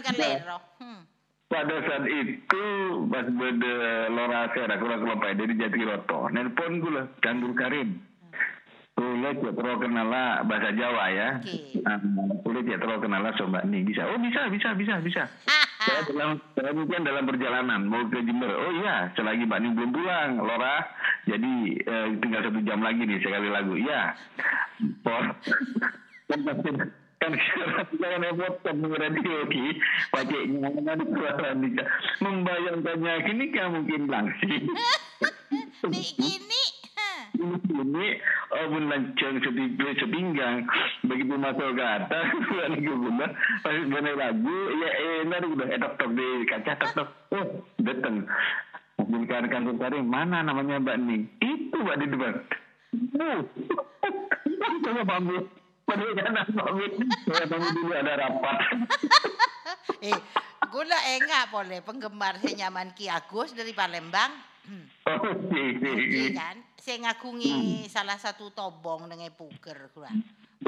Kalero. 0.04 0.58
Hmm. 0.78 1.02
Pada 1.50 1.76
saat 1.86 2.06
itu 2.08 2.64
pas 3.10 3.26
beda 3.26 3.74
lora 4.10 4.50
sera 4.54 4.74
kurang 4.78 5.06
kelompok 5.06 5.34
dari 5.38 5.54
Jatiroto. 5.54 6.30
Nelpon 6.30 6.82
gula 6.82 7.02
Gandul 7.22 7.54
Karim. 7.54 8.13
Kulit 8.94 9.36
ya 9.42 9.50
terus 9.50 9.76
kenala 9.82 10.46
bahasa 10.46 10.70
Jawa 10.70 11.04
ya. 11.10 11.28
Oke. 11.42 11.82
Ah, 11.82 11.98
Kulit 12.46 12.64
ya 12.70 12.78
terus 12.78 12.98
kenala 13.02 13.34
sobat 13.34 13.66
nih 13.66 13.82
bisa. 13.82 14.06
Oh 14.06 14.18
bisa 14.22 14.46
bisa 14.50 14.68
bisa 14.78 14.94
bisa. 15.02 15.22
saya 15.84 16.00
dalam 16.08 16.38
saya 16.54 16.70
mungkin 16.72 17.02
dalam 17.02 17.24
perjalanan 17.26 17.80
mau 17.90 18.06
ke 18.06 18.22
Jember. 18.22 18.54
Oh 18.54 18.72
iya, 18.78 19.10
selagi 19.18 19.44
Mbak 19.44 19.60
Ning 19.60 19.72
belum 19.74 19.90
pulang, 19.92 20.30
Lora. 20.40 20.86
Jadi 21.26 21.52
eh, 21.82 22.06
tinggal 22.22 22.40
satu 22.46 22.60
jam 22.62 22.80
lagi 22.80 23.02
nih 23.02 23.18
sekali 23.18 23.48
lagu. 23.50 23.74
Iya. 23.74 24.14
Por. 25.02 25.22
Kan 26.30 26.40
kan 27.24 27.32
jangan 27.96 28.20
radio 29.00 29.36
ki 29.48 29.64
pakainya 30.12 30.68
mana 30.76 30.92
suara 31.08 31.56
nikah 31.56 31.88
membayangkannya 32.20 33.14
kini 33.24 33.44
kan 33.48 33.72
mungkin 33.72 34.02
langsing 34.12 34.68
Di 35.84 36.00
gini. 36.16 36.62
ini 37.36 38.06
oh 38.54 38.66
pun 38.70 38.84
lancang 38.86 39.34
sepinggang. 39.42 40.64
Begitu 41.02 41.34
masuk 41.34 41.74
ke 41.74 41.84
atas 41.84 42.26
bukan 42.48 42.72
guna 42.80 43.26
pas 43.60 43.76
benar 43.76 44.14
lagu 44.14 44.58
ya 44.78 44.90
enak 45.26 45.42
udah 45.42 45.66
eh 45.68 45.78
tok 45.82 46.10
di 46.14 46.28
kaca 46.46 46.72
tok 46.78 46.90
tok 46.94 47.08
oh 47.34 47.46
datang 47.82 48.24
jadi 49.04 49.26
kan 49.28 49.44
kantor 49.50 49.76
tadi 49.76 49.98
mana 50.00 50.40
namanya 50.40 50.80
Mbak 50.80 50.98
Ning? 51.02 51.22
Itu 51.42 51.76
Mbak 51.76 51.96
di 51.98 52.06
depan. 52.08 52.34
Oh. 53.20 53.40
Coba 54.84 55.02
pamit. 55.04 55.44
Padahal 55.84 56.46
pamit. 56.48 56.92
Saya 57.28 57.46
pamit 57.50 57.72
dulu 57.74 57.92
ada 57.92 58.12
rapat. 58.18 58.56
Eh, 60.04 60.12
gula 60.68 61.00
enggak 61.16 61.48
boleh. 61.48 61.80
Penggemar 61.80 62.36
saya 62.36 62.68
nyaman 62.68 62.92
Ki 62.92 63.08
Agus 63.08 63.56
dari 63.56 63.72
Palembang. 63.72 64.36
Hmm. 64.68 64.84
oh 65.08 65.32
Iya 65.48 65.72
iya 65.80 66.28
kan? 66.36 66.56
Saya 66.84 67.00
ngakungi 67.00 67.88
salah 67.88 68.20
satu 68.20 68.52
tobong 68.52 69.08
dengan 69.08 69.32
puker 69.32 69.88
gula. 69.96 70.12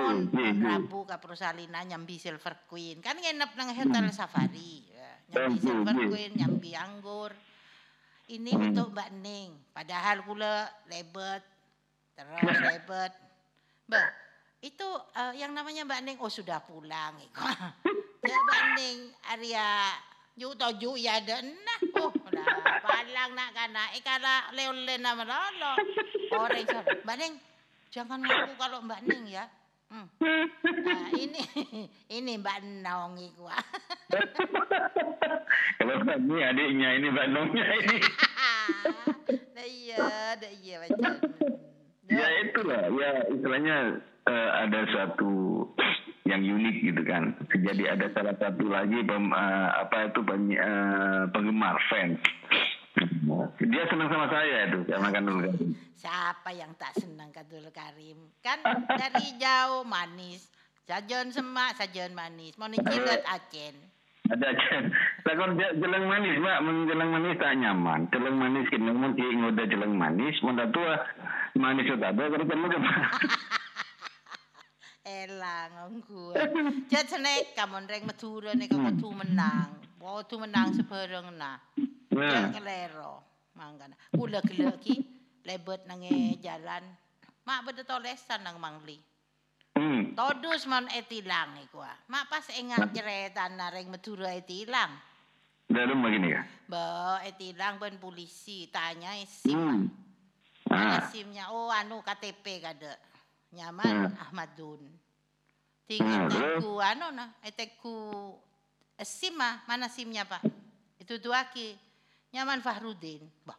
Mon 0.00 0.32
mon 0.32 0.56
Rabu 0.64 1.04
ke 1.04 1.12
Prosalina 1.20 1.84
nyambi 1.84 2.16
Silver 2.16 2.64
Queen. 2.64 3.04
Kan 3.04 3.20
nginep 3.20 3.52
nang 3.52 3.68
Hotel 3.76 4.08
Safari. 4.16 4.80
Ya, 4.88 5.12
Nyambi 5.28 5.60
Hmm. 5.60 5.64
Silver 5.68 5.96
Queen, 6.08 6.32
nyambi 6.32 6.72
anggur. 6.72 7.36
Ini 8.32 8.48
Hmm. 8.48 8.72
untuk 8.72 8.96
Mbak 8.96 9.10
Ning. 9.20 9.60
Padahal 9.76 10.24
gula 10.24 10.64
lebet. 10.88 11.44
Terus 12.16 12.58
lebet. 12.64 13.12
Mbak, 13.84 14.08
itu 14.64 14.88
eh, 15.20 15.32
yang 15.36 15.52
namanya 15.52 15.84
Mbak 15.84 16.00
Ning 16.00 16.16
oh 16.16 16.32
sudah 16.32 16.64
pulang. 16.64 17.12
Ya 18.26 18.40
Mbak 18.40 18.62
Ning, 18.74 18.98
Arya 19.36 19.92
Yu 20.36 20.52
toju 20.52 21.00
ya 21.00 21.16
ada 21.16 21.40
nah. 21.40 21.80
Oh, 21.96 22.12
lah 22.28 22.48
palang 22.84 23.32
nak 23.32 23.50
kana. 23.56 23.88
Eh 23.96 24.04
kala 24.04 24.52
leole 24.52 25.00
nama 25.00 25.24
lolo. 25.24 25.72
Orang 26.36 26.60
sorry. 26.68 27.00
Mbak 27.08 27.16
Ning, 27.16 27.34
jangan 27.88 28.20
ngaku 28.20 28.52
kalau 28.60 28.84
Mbak 28.84 29.00
Ning 29.08 29.24
ya. 29.32 29.48
Hmm. 29.88 30.06
Nah, 30.20 31.08
ini 31.16 31.40
ini 32.20 32.32
Mbak 32.36 32.84
Nong 32.84 33.16
iku. 33.16 33.48
kalau 35.80 35.96
kami 36.04 36.36
adiknya 36.42 36.88
ini 37.00 37.06
Mbak 37.08 37.26
Nongnya 37.32 37.66
ini 37.80 37.98
iya, 39.66 40.34
dah 40.38 40.52
iya 40.62 40.76
macam. 40.82 41.12
ya 42.06 42.26
itulah 42.46 42.82
ya 42.86 43.10
istilahnya 43.34 43.76
eh, 44.26 44.50
ada 44.66 44.80
suatu 44.90 45.34
yang 46.26 46.42
unik 46.42 46.76
gitu 46.82 47.02
kan 47.02 47.32
jadi 47.48 47.94
ada 47.94 48.06
salah 48.12 48.34
satu 48.34 48.66
lagi 48.66 49.00
pem, 49.00 49.30
eh, 49.30 49.68
apa 49.72 50.10
itu 50.10 50.20
peny- 50.20 50.58
eh, 50.58 51.22
penggemar 51.30 51.78
fans 51.86 52.18
dia 53.58 53.82
senang 53.86 54.08
sama 54.08 54.26
saya 54.28 54.68
itu 54.68 54.78
sama 54.86 55.08
kan 55.10 55.22
dulu 55.22 55.46
kan 55.46 55.56
Siapa 55.96 56.52
yang 56.52 56.76
tak 56.76 56.92
senang 56.94 57.32
Kadul 57.32 57.66
Karim? 57.72 58.30
Kan 58.38 58.60
dari 58.86 59.32
jauh 59.40 59.82
manis. 59.82 60.44
Sajon 60.84 61.32
semak, 61.32 61.74
sajon 61.74 62.12
manis. 62.12 62.54
Mau 62.54 62.68
nicilet 62.68 63.24
acen. 63.26 63.74
ada 64.26 64.50
lakon 65.22 65.54
je- 65.54 65.76
jeleng 65.78 66.06
manis 66.06 66.34
mbak 66.38 66.58
mun 66.58 66.86
jeleng 66.86 67.10
manis 67.14 67.38
tak 67.38 67.54
nyaman 67.54 68.10
jeleng 68.10 68.34
manis 68.34 68.66
kini 68.66 68.90
ki 69.14 69.38
ngoda 69.38 69.62
jeleng 69.66 69.94
manis 69.94 70.34
dah 70.42 70.66
tua 70.66 70.94
manis 71.54 71.86
itu 71.86 71.94
ada 71.94 72.26
kalau 72.26 72.42
kan 72.74 72.82
Elang. 75.06 76.02
Jat 76.90 77.06
senek 77.06 77.54
kamon 77.54 77.86
reng 77.86 78.10
Madura 78.10 78.58
nek 78.58 78.66
kok 78.66 78.98
tu 78.98 79.14
menang. 79.14 79.70
Wo 80.02 80.18
tu 80.26 80.34
menang 80.42 80.74
sebareng 80.74 81.30
nah. 81.38 81.62
nah 82.10 82.34
Ya 82.34 82.50
kelero. 82.50 83.22
Mangkana. 83.54 83.94
Kula 84.10 84.42
gele 84.42 84.74
ki 84.82 84.94
lebet 85.46 85.86
nang 85.86 86.02
e 86.02 86.34
jalan. 86.42 86.82
Mak 87.46 87.70
beda 87.70 87.86
tolesan 87.86 88.42
nang 88.42 88.58
mangli. 88.58 88.98
hmm 89.78 90.18
Todus 90.18 90.66
man 90.66 90.90
etilang 90.90 91.54
iku. 91.62 91.86
ah. 91.86 91.94
Mak 92.10 92.26
pas 92.26 92.46
engat 92.58 92.90
ceretan 92.90 93.54
na 93.54 93.70
reng 93.70 93.86
Madura 93.86 94.34
etilang. 94.34 94.90
dah 95.66 95.82
rumah 95.82 96.14
gini 96.14 96.30
kan 96.30 96.46
Ba 96.70 96.86
etilang 97.26 97.82
ben 97.82 97.98
polisi 97.98 98.70
tanya 98.70 99.18
eh, 99.18 99.26
sim. 99.26 99.50
hmm 99.54 99.82
ah 100.70 101.02
simnya? 101.10 101.50
Oh, 101.54 101.70
anu 101.70 102.02
KTP 102.02 102.58
kada. 102.58 102.94
Nyaman 103.54 104.10
Hmm. 104.10 104.22
Ahmadun. 104.26 104.82
Tinggi 105.86 106.02
Hmm, 106.02 106.26
teku 106.26 106.82
anu 106.82 107.14
nah, 107.14 107.30
eteku 107.46 107.94
eh, 108.98 109.06
sim 109.06 109.38
ah, 109.38 109.62
mana 109.70 109.86
simnya 109.86 110.26
Pak? 110.26 110.42
Itu 110.98 111.22
dua 111.22 111.46
ki. 111.54 111.78
Nyaman 112.34 112.58
Fahrudin. 112.58 113.22
Bah. 113.46 113.54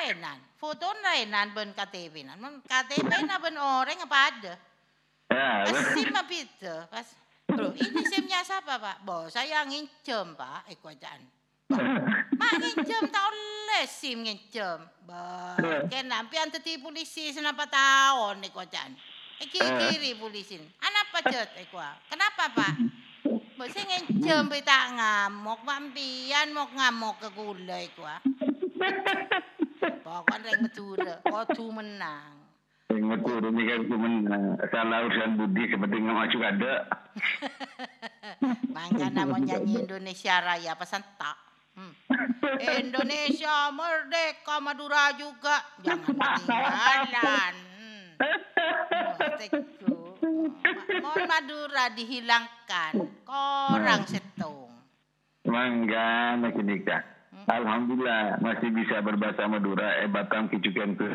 Lainan. 0.00 0.42
Foto 0.58 0.90
lainan 1.04 1.54
ben 1.54 1.70
KTP 1.70 2.26
nan. 2.26 2.40
Men 2.42 2.58
KTP 2.66 3.24
na 3.28 3.38
ben 3.38 3.54
orang 3.54 4.02
apa 4.02 4.18
ada? 4.32 4.54
ya 5.30 5.62
Pas 5.70 5.78
sim 5.94 6.10
apa 6.10 6.34
itu? 6.34 6.74
Pas 6.90 7.06
Bro, 7.50 7.74
ini 7.74 8.02
simnya 8.06 8.46
siapa 8.46 8.78
Pak? 8.78 9.02
Bo, 9.02 9.26
saya 9.26 9.66
ngincem 9.66 10.38
Pak. 10.38 10.70
Eh, 10.70 10.78
kuajaan. 10.78 11.20
Mak 12.40 12.52
ngincem 12.56 13.02
tak 13.12 13.24
oleh 13.28 13.84
sim 13.84 14.24
ngincem. 14.24 14.80
Ba, 15.04 15.60
kan 15.92 16.04
nampi 16.08 16.40
anti 16.40 16.80
polisi 16.80 17.28
senapa 17.36 17.68
tahun 17.68 18.40
ni 18.40 18.48
kuajaan. 18.48 18.96
Eh, 19.40 19.48
kiri-kiri 19.48 20.16
polisi. 20.16 20.56
Anapa 20.80 21.20
cet? 21.28 21.52
Eh, 21.60 21.68
kuah. 21.68 21.96
Kenapa 22.08 22.48
Pak? 22.52 22.74
Saya 23.60 23.84
ngincem 23.84 24.48
be 24.48 24.64
tak 24.64 24.96
ngamuk. 24.96 25.60
Mampian 25.68 26.56
mau 26.56 26.64
ngamuk 26.72 27.20
ke 27.20 27.28
gulai 27.36 27.92
kuah. 27.92 28.24
Pokoknya 30.00 30.56
reng. 30.56 30.64
Kau 31.28 31.44
tu 31.52 31.68
menang. 31.68 32.40
Tu 32.90 32.98
ini 32.98 33.62
kan 33.70 33.80
cuma 33.86 34.08
eh, 34.34 34.66
salah 34.74 34.98
urusan 35.06 35.38
budi 35.38 35.62
seperti 35.68 35.94
nggak 36.00 36.16
masuk 36.16 36.42
ada. 36.42 36.74
Mangga 38.74 39.08
mau 39.28 39.38
nyanyi 39.38 39.84
Indonesia 39.86 40.40
Raya 40.42 40.74
pesan 40.74 41.04
tak. 41.20 41.49
Indonesia 42.58 43.70
merdeka 43.70 44.56
Madura 44.58 45.14
juga 45.14 45.56
jangan 45.86 46.02
ketinggalan. 46.10 47.54
Hmm. 47.78 48.06
Oh. 49.86 50.14
Mohon 51.00 51.24
Madura 51.30 51.84
dihilangkan. 51.94 52.92
Korang 53.24 54.02
setung. 54.10 54.70
Mangga 55.46 56.36
nikah. 56.40 57.02
Hmm. 57.30 57.46
Alhamdulillah 57.46 58.42
masih 58.42 58.68
bisa 58.74 59.00
berbahasa 59.00 59.46
Madura. 59.46 60.02
Eh 60.02 60.08
Batam 60.10 60.50
kicukan 60.50 60.98
ke. 60.98 61.08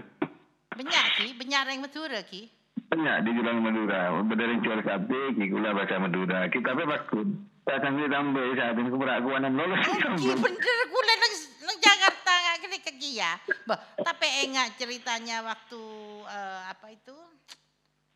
Benyak 0.75 1.05
ki, 1.19 1.35
benyak 1.39 1.61
reng 1.67 1.79
Madura 1.83 2.19
ki. 2.23 2.51
Banyak 2.91 3.17
di 3.23 3.31
Madura. 3.33 4.11
Berdering 4.23 4.59
jual 4.63 4.79
sate, 4.83 5.21
kikula 5.35 5.71
bahasa 5.71 5.99
Madura. 5.99 6.47
Kita 6.51 6.75
apa 6.75 6.83
bakun. 6.83 7.54
Tak 7.65 7.81
sambil 7.81 8.05
tambah 8.05 8.45
saat 8.53 8.77
ini 8.77 8.89
keperakuanan 8.93 9.53
lolos. 9.57 9.81
Ki 10.21 10.29
bener 10.37 10.77
gula 10.85 11.13
nang, 11.17 11.33
nang 11.65 11.77
Jakarta 11.81 12.31
nggak 12.31 12.57
kena 12.61 12.77
kaki 12.77 13.09
ya. 13.17 13.33
Bah, 13.65 13.81
tapi 14.05 14.27
enggak 14.45 14.77
ceritanya 14.77 15.41
waktu 15.41 15.81
eh, 16.29 16.61
apa 16.69 16.93
itu 16.93 17.17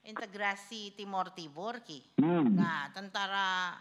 integrasi 0.05 0.93
Timor 0.93 1.33
Timur 1.33 1.81
ki. 1.81 2.21
Hmm. 2.21 2.53
Nah, 2.53 2.93
tentara 2.93 3.73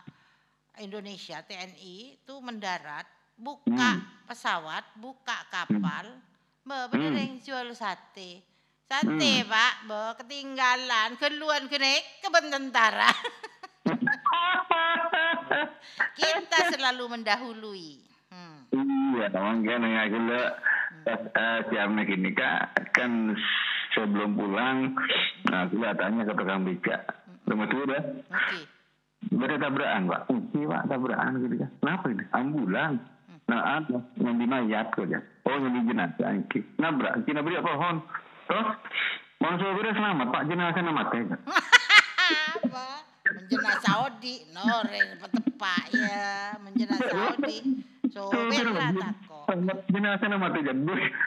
Indonesia 0.81 1.45
TNI 1.45 2.17
itu 2.17 2.35
mendarat, 2.41 3.05
buka 3.37 3.69
Hmm. 3.69 4.25
pesawat, 4.25 4.85
buka 4.97 5.37
kapal, 5.53 6.17
be 6.65 6.79
bener 6.89 7.13
Hmm. 7.13 7.21
yang 7.21 7.35
jual 7.41 7.69
sate. 7.73 8.41
Sate, 8.89 9.45
Pak, 9.45 9.75
be 9.85 10.01
ketinggalan, 10.17 11.21
keluar 11.21 11.61
kene 11.69 11.93
keben 12.25 12.49
tentara. 12.49 13.13
Kita 16.19 16.59
selalu 16.75 17.05
mendahului. 17.19 17.87
Hmm. 18.29 18.59
Iya, 19.17 19.27
mangga 19.33 19.75
nengah 19.79 20.07
gula. 20.11 20.43
Pas 21.07 21.23
eh, 21.25 21.59
siap 21.73 21.89
nak 21.95 22.11
ini 22.11 22.31
kak, 22.37 22.93
kan 22.93 23.33
sebelum 23.97 24.37
pulang, 24.37 24.93
nah 25.49 25.65
gula 25.73 25.97
tanya 25.97 26.29
ke 26.29 26.35
tukang 26.37 26.67
becak. 26.69 27.01
Rumah 27.49 27.67
tu 27.71 27.81
dah. 27.89 28.03
Oke. 28.29 28.61
Ada 29.29 29.57
tabrakan, 29.57 30.03
Pak. 30.11 30.23
Iya, 30.53 30.67
Pak, 30.69 30.83
tabrakan 30.93 31.33
gitu 31.43 31.57
kan. 31.59 31.71
Kenapa 31.81 32.07
ini? 32.13 32.25
Ambulan. 32.37 32.93
Nah, 33.49 33.81
ada 33.81 33.97
yang 34.21 34.37
di 34.37 34.45
mayat 34.45 34.93
kok 34.93 35.09
ya. 35.09 35.25
Oh, 35.49 35.57
yang 35.57 35.73
di 35.73 35.89
jenazah. 35.89 36.29
Ki. 36.53 36.61
Nabrak, 36.77 37.25
kita 37.25 37.41
beri 37.41 37.57
pohon. 37.65 38.05
Terus, 38.45 38.69
Bangsa 39.39 39.71
kira 39.71 39.91
selamat, 39.95 40.27
Pak. 40.35 40.43
Jenazah 40.51 40.83
nama 40.83 41.03
teh. 41.09 41.23
Menjena 43.29 43.73
Saudi, 43.81 44.35
noreng 44.51 45.09
petepak 45.19 45.83
ya, 45.91 46.25
menjena 46.59 46.97
Saudi. 46.97 47.59
So, 48.09 48.33
berat 48.33 48.97
aku. 48.97 49.53
Jenazah 49.91 50.29
nama 50.29 50.49
teh. 50.49 50.65
Jadi, 50.65 50.81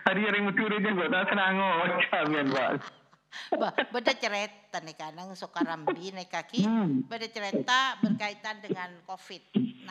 hari 0.04 0.22
yang 0.24 0.46
mencuri 0.46 0.82
je, 0.82 0.90
gua 0.92 1.08
tak 1.08 1.30
senang. 1.30 1.54
Oh, 1.56 1.74
macam 1.80 2.26
ya, 2.32 2.42
Pak. 2.44 2.70
Ba- 3.54 3.76
Beda 3.88 4.14
cerita 4.14 4.78
nih 4.82 4.96
kadang 4.96 5.32
Sokarambi 5.32 6.12
nih 6.12 6.28
kaki. 6.28 6.62
Hmm. 6.66 7.06
Beda 7.06 7.28
cerita 7.28 7.96
berkaitan 8.00 8.60
dengan 8.60 8.92
COVID-19, 9.06 9.88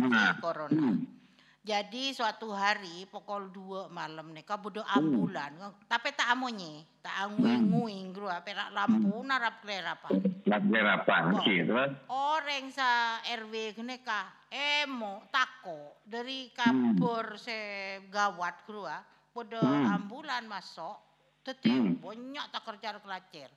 Hmm. 0.00 0.40
corona. 0.40 1.19
Jadi 1.60 2.16
suatu 2.16 2.56
hari 2.56 3.04
pukul 3.04 3.52
2 3.52 3.92
malam 3.92 4.32
nih 4.32 4.48
kau 4.48 4.56
bodoh 4.56 4.80
ambulan. 4.80 5.52
Tapi 5.84 6.16
tak 6.16 6.32
amonye, 6.32 6.88
tak 7.04 7.28
anguing-nguing 7.28 8.16
gua 8.16 8.40
perak 8.40 8.72
lampu 8.72 9.20
narap 9.20 9.60
kelerapan. 9.60 10.24
Lagi 10.48 10.72
rapan 10.80 11.22
Oh. 11.36 11.44
gitu. 11.44 11.76
Orang 12.08 12.72
sa 12.72 13.20
RW 13.28 13.76
kene 13.76 14.00
ka 14.00 14.48
emo 14.48 15.20
tako 15.28 16.00
dari 16.00 16.48
kabur 16.48 17.36
se 17.36 17.60
gawat 18.08 18.64
grua 18.64 19.04
pada 19.28 19.60
Hmm. 19.60 20.00
ambulan 20.00 20.48
masuk 20.48 20.96
teti 21.44 21.68
Hmm. 21.68 22.00
banyak 22.00 22.46
tak 22.56 22.64
kerja 22.64 22.96
kelacer. 23.04 23.52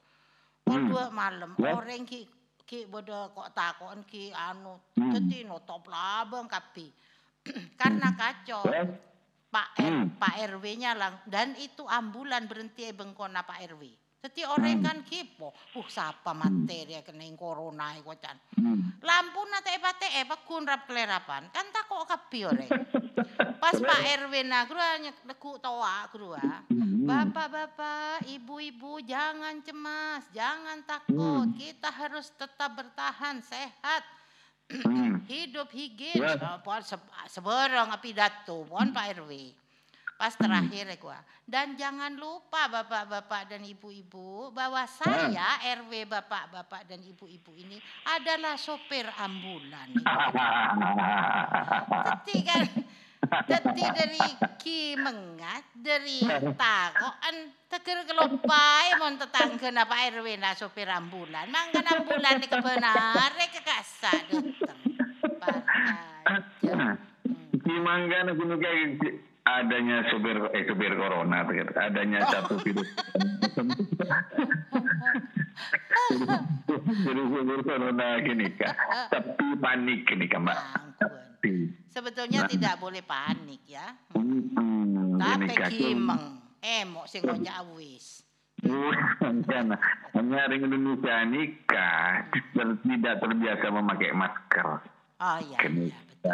Pukul 0.60 0.76
Hmm. 0.76 0.90
dua 0.92 1.06
malam 1.08 1.56
Ya. 1.56 1.72
orang 1.72 2.04
ki 2.04 2.28
ki 2.68 2.84
bodo 2.92 3.32
kok 3.32 3.56
takon 3.56 4.04
ki 4.04 4.36
anu 4.36 4.76
Hmm. 5.00 5.16
teti 5.16 5.48
no 5.48 5.64
top 5.64 5.88
labang 5.88 6.52
kapi. 6.52 6.92
Karena 7.82 8.16
kacau. 8.16 8.64
Pak 9.54 9.70
R, 9.78 9.86
Hmm. 9.86 10.18
Pak 10.18 10.36
RW-nya 10.50 10.98
lang 10.98 11.14
dan 11.30 11.54
itu 11.62 11.86
ambulan 11.86 12.50
berhenti 12.50 12.90
e 12.90 12.92
bengkona 12.92 13.46
Pak 13.46 13.62
RW. 13.70 13.86
Jadi 14.24 14.48
orang 14.48 14.80
Hmm. 14.80 14.86
kan 14.88 14.98
kipo, 15.04 15.52
uh 15.52 15.88
siapa 15.92 16.32
materi 16.32 16.96
kena 17.04 17.28
corona 17.36 17.92
iku 17.94 18.16
can. 18.18 18.34
Hmm. 18.56 18.98
Lampu 19.04 19.44
na 19.52 19.60
teh 19.60 19.76
pate 19.78 20.08
eh 20.16 20.26
pakun 20.26 20.64
rap 20.66 20.88
kelerapan. 20.88 21.52
Kan 21.54 21.70
tak 21.70 21.86
kok 21.86 22.08
kapi 22.08 22.40
orang. 22.50 22.72
Pas 23.60 23.76
Pak 23.78 24.02
RW 24.26 24.34
na 24.48 24.64
grua 24.66 24.98
leku 25.28 25.60
toa 25.60 26.08
grua. 26.10 26.66
Hmm. 26.72 27.04
Bapak-bapak, 27.04 28.32
ibu-ibu 28.32 29.04
jangan 29.04 29.60
cemas, 29.60 30.24
jangan 30.32 30.80
takut. 30.88 31.46
Hmm. 31.46 31.54
Kita 31.60 31.92
harus 31.92 32.32
tetap 32.34 32.80
bertahan 32.80 33.44
sehat. 33.44 34.02
Hmm. 34.72 35.28
Hidup 35.28 35.70
higien. 35.76 36.24
Ya. 36.24 36.40
Oh, 36.40 36.64
pohon 36.64 36.82
se 36.82 36.96
seberang 37.30 37.92
pidato 38.00 38.64
pohon 38.64 38.96
Pak 38.96 39.22
RW. 39.22 39.52
Pas 40.14 40.38
terakhir 40.40 40.88
ya 40.88 40.98
gua. 41.02 41.20
Dan 41.44 41.76
jangan 41.76 42.16
lupa 42.16 42.72
bapak-bapak 42.72 43.52
dan 43.52 43.68
ibu-ibu 43.68 44.56
bahwa 44.56 44.88
saya 44.88 45.60
RW 45.84 46.08
bapak-bapak 46.08 46.88
dan 46.88 47.04
ibu-ibu 47.04 47.52
ini 47.60 47.76
adalah 48.08 48.56
sopir 48.56 49.04
ambulan. 49.20 49.92
Teti 52.24 52.40
Teti 53.42 53.82
dari 53.82 54.22
ki 54.62 54.94
mengat 55.02 55.66
dari 55.74 56.22
takoan 56.54 57.36
teger 57.66 58.06
kelopai 58.06 59.02
mon 59.02 59.18
tetangga 59.18 59.70
apa 59.74 59.96
RW 60.14 60.38
na 60.38 60.54
sopir 60.54 60.86
ambulan. 60.86 61.50
Mangkan 61.50 61.86
ambulan 61.98 62.38
di 62.38 62.48
kebenar 62.48 63.34
kekasa 63.50 64.14
datang. 64.30 64.80
Parkaja. 65.42 66.98
Di 67.64 67.76
Manggana 67.82 68.38
gunung 68.38 68.62
kayak 68.62 69.02
adanya 69.44 70.08
supir 70.14 70.38
eh 70.54 70.64
supir 70.70 70.94
corona 70.96 71.44
begitu. 71.44 71.72
adanya 71.76 72.24
satu 72.32 72.56
virus 72.64 72.90
virus 77.04 77.62
corona 77.68 78.08
gini 78.24 78.48
kak 78.56 78.72
tapi 79.12 79.46
panik 79.60 80.08
gini 80.08 80.32
kak 80.32 80.40
mbak 80.48 80.60
Ampun. 81.44 81.73
Sebetulnya 81.94 82.50
tidak 82.50 82.82
boleh 82.82 83.06
panik 83.06 83.62
ya. 83.70 83.94
Hmm, 84.18 85.22
Tapi 85.22 85.54
kimeng 85.70 86.42
emok 86.58 87.06
sing 87.06 87.22
awis. 87.30 88.26
Karena 88.64 89.76
hanya 90.16 90.38
orang 90.50 90.62
Indonesia 90.66 91.16
nikah 91.30 92.26
tidak 92.82 93.14
terbiasa 93.22 93.66
memakai 93.70 94.12
masker. 94.16 94.68
Oh 95.22 95.38
iya, 95.38 95.58
iya 95.70 95.98
betul. 96.10 96.34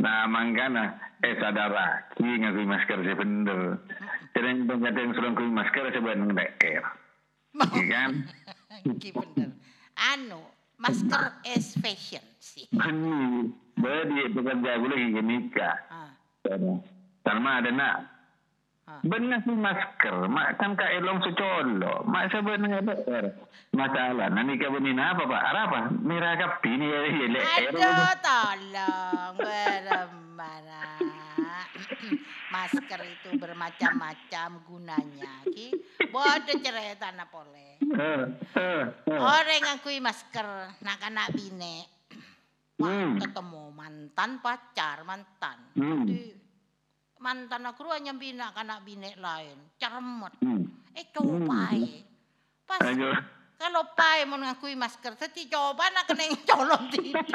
Nah, 0.00 0.24
mangkana 0.30 0.96
eh 1.20 1.36
sadara 1.36 2.08
ki 2.16 2.24
ngakui 2.24 2.64
masker 2.64 2.98
saya 3.04 3.16
bener. 3.20 3.60
Banyak 4.32 4.94
yang 4.96 5.12
suruh 5.12 5.28
ngakui 5.34 5.50
masker 5.52 5.84
saya 5.92 6.00
bener 6.00 6.24
ngedeker. 6.30 6.84
Iya 7.52 7.84
kan? 7.90 8.10
Ki 9.02 9.10
bener. 9.12 9.50
Anu, 9.98 10.40
masker 10.80 11.44
is 11.44 11.76
fashion 11.76 12.24
sih. 12.40 12.64
Benih. 13.80 14.28
Badi 14.30 14.34
pekerja 14.36 14.72
lagi 14.76 15.08
ke 15.16 15.22
nikah. 15.24 15.76
Ah, 15.90 16.10
Salma 17.20 17.60
ada 17.60 17.70
nak. 17.72 17.94
ah. 18.88 19.00
Benar 19.04 19.40
sih 19.44 19.56
masker. 19.56 20.16
Mak 20.28 20.60
kan 20.60 20.76
kak 20.76 20.92
elong 21.00 21.20
secolo. 21.24 22.04
Mak 22.04 22.32
saya 22.32 22.44
bener 22.44 22.68
ngedeker. 22.80 23.24
Masalah. 23.72 24.28
Nah 24.28 24.42
nikah 24.44 24.68
benih 24.72 24.96
apa 24.96 25.22
pak? 25.24 25.42
Apa? 25.42 25.80
Merah 26.00 26.32
kapi 26.36 26.70
ni. 26.76 26.86
Aduh, 26.90 28.14
tolong 28.20 29.34
beremana. 29.36 30.84
Masker 32.50 33.00
itu 33.06 33.28
bermacam-macam 33.38 34.48
gunanya. 34.66 35.32
Ki, 35.46 35.70
bodoh 36.10 36.58
cerita 36.58 37.14
na 37.14 37.24
pole. 37.30 37.78
Eh, 37.78 38.22
eh, 38.58 38.82
eh. 39.06 39.18
Orang 39.18 39.62
ngakui 39.62 40.02
masker, 40.02 40.46
nak 40.82 41.00
anak 41.06 41.30
bine. 41.34 41.99
Wah, 42.80 42.88
Hmm. 42.88 43.20
ketemu 43.20 43.62
mantan 43.76 44.40
pacar, 44.40 45.04
mantan. 45.04 45.58
Hmm. 45.76 46.08
Jadi, 46.08 46.32
mantan 47.20 47.68
aku 47.68 47.84
hanya 47.92 48.16
bina 48.16 48.56
anak 48.56 48.80
bine 48.82 49.12
lain. 49.20 49.58
Cermet. 49.76 50.32
Hmm. 50.40 50.64
Eh, 50.96 51.04
coba 51.12 51.76
eh. 51.76 52.00
Pas 52.64 52.80
Ayo. 52.80 53.12
kalau 53.60 53.84
pai 53.92 54.24
mau 54.24 54.40
ngakui 54.40 54.72
masker, 54.72 55.12
teti 55.18 55.44
coba 55.46 55.92
nak 55.92 56.08
kena 56.08 56.24
yang 56.24 56.40
colong 56.48 56.88
titik. 56.88 57.28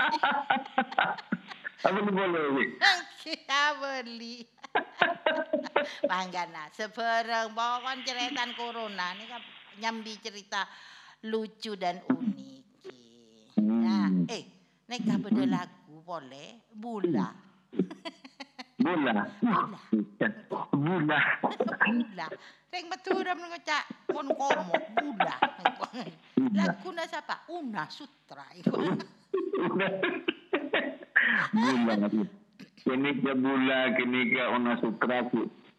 Apa 1.85 1.99
boleh? 2.01 2.81
Kita 3.21 3.61
beli. 3.77 4.41
Banggana, 6.01 6.71
seberang 6.73 7.53
bawakan 7.53 8.01
cerita 8.01 8.43
corona 8.57 9.13
ini 9.13 9.29
kan 9.29 9.43
nyambi 9.77 10.17
cerita 10.17 10.65
lucu 11.29 11.77
dan 11.77 12.01
unik. 12.09 12.63
Nah, 13.61 14.07
Hmm. 14.07 14.25
eh, 14.27 14.43
nek 14.85 15.01
beda 15.01 15.43
lagu 15.49 15.97
boleh 16.05 16.69
bula. 16.69 17.33
Bola. 18.75 19.23
Bola. 19.41 21.19
bula. 21.81 22.25
Reng 22.69 22.85
maturam 22.91 23.39
ngocak 23.39 23.83
kon 24.11 24.29
komo 24.29 24.75
bula. 24.93 25.35
Lagu 26.53 26.89
na 26.93 27.03
siapa? 27.09 27.49
Una 27.49 27.89
Sutra. 27.89 28.45
Bola. 28.69 28.93
Kini 32.85 33.09
ke 33.17 33.33
bola, 33.33 33.79
kini 33.97 34.19
ke 34.29 34.43
Una 34.53 34.77
Sutra 34.77 35.25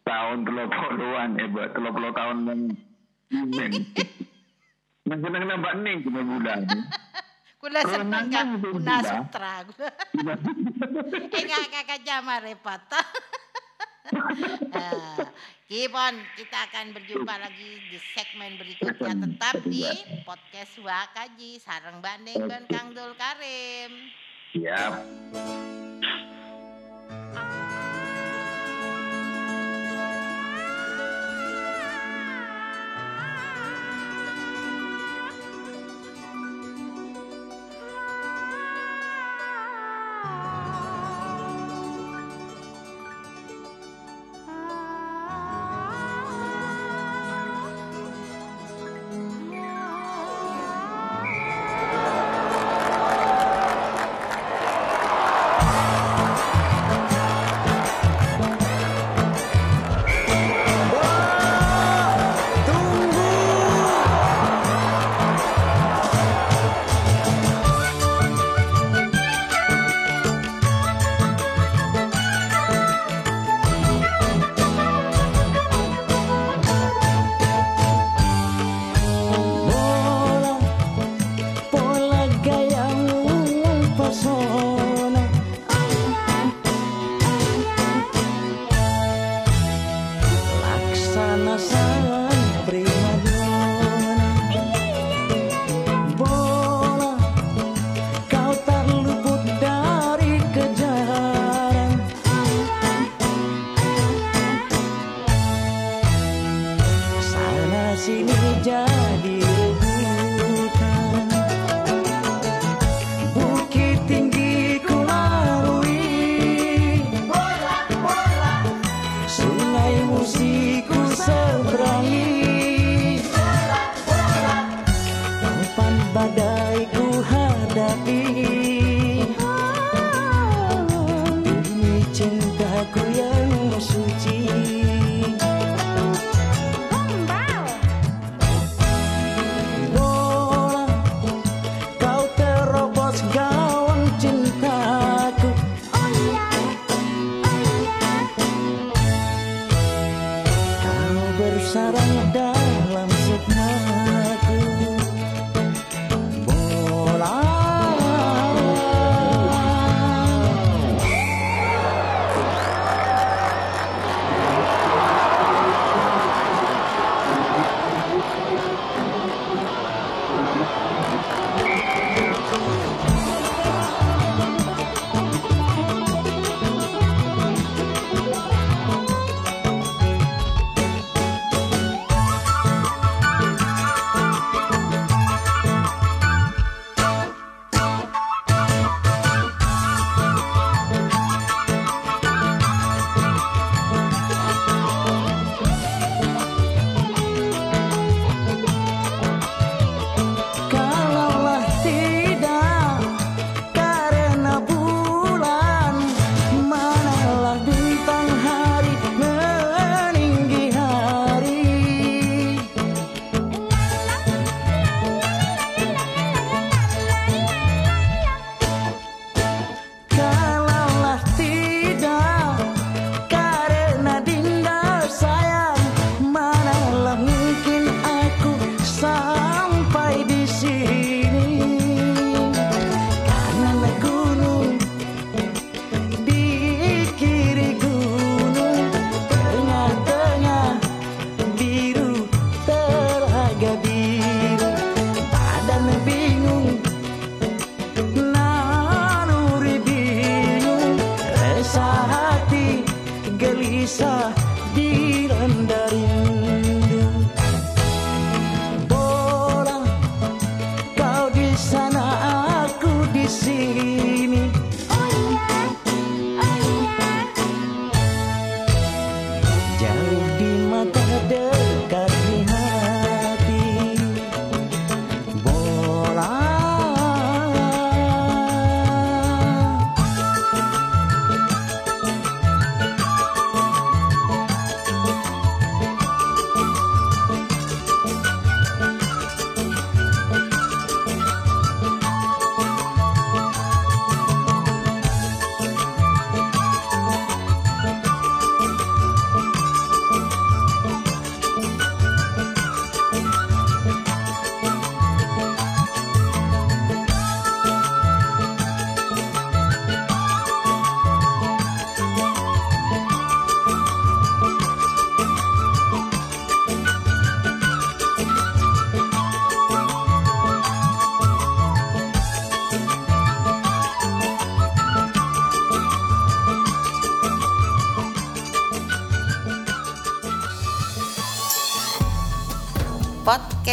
tahun 0.07 0.37
telur 0.43 0.67
puluhan, 0.67 1.39
eh 1.39 1.47
buat 1.51 1.71
telur 1.71 1.91
puluh 1.95 2.11
tahun 2.11 2.37
yang 3.31 3.47
men. 3.51 3.71
Nang 5.07 5.19
kena 5.23 5.37
kena 5.39 5.55
bak 5.59 5.73
ning 5.83 6.03
kena 6.03 6.21
bola. 6.23 6.53
Kula 7.57 7.81
seneng 7.83 8.29
ka. 8.29 8.41
Enggak 11.25 11.65
kakak 11.73 11.99
jama 12.05 12.37
repot. 12.41 12.81
Nah, 14.71 15.19
Kipon, 15.67 16.15
kita 16.39 16.57
akan 16.71 16.95
berjumpa 16.95 17.43
lagi 17.43 17.75
di 17.91 17.99
segmen 18.15 18.55
berikutnya 18.55 19.19
tetap 19.19 19.59
di 19.67 19.83
podcast 20.23 20.79
Wakaji 20.79 21.59
sarang 21.59 21.99
banding 21.99 22.39
dan 22.47 22.63
Kang 22.71 22.95
Dul 22.95 23.11
Karim. 23.19 23.91
Siap. 24.55 25.03
sang 25.35 26.46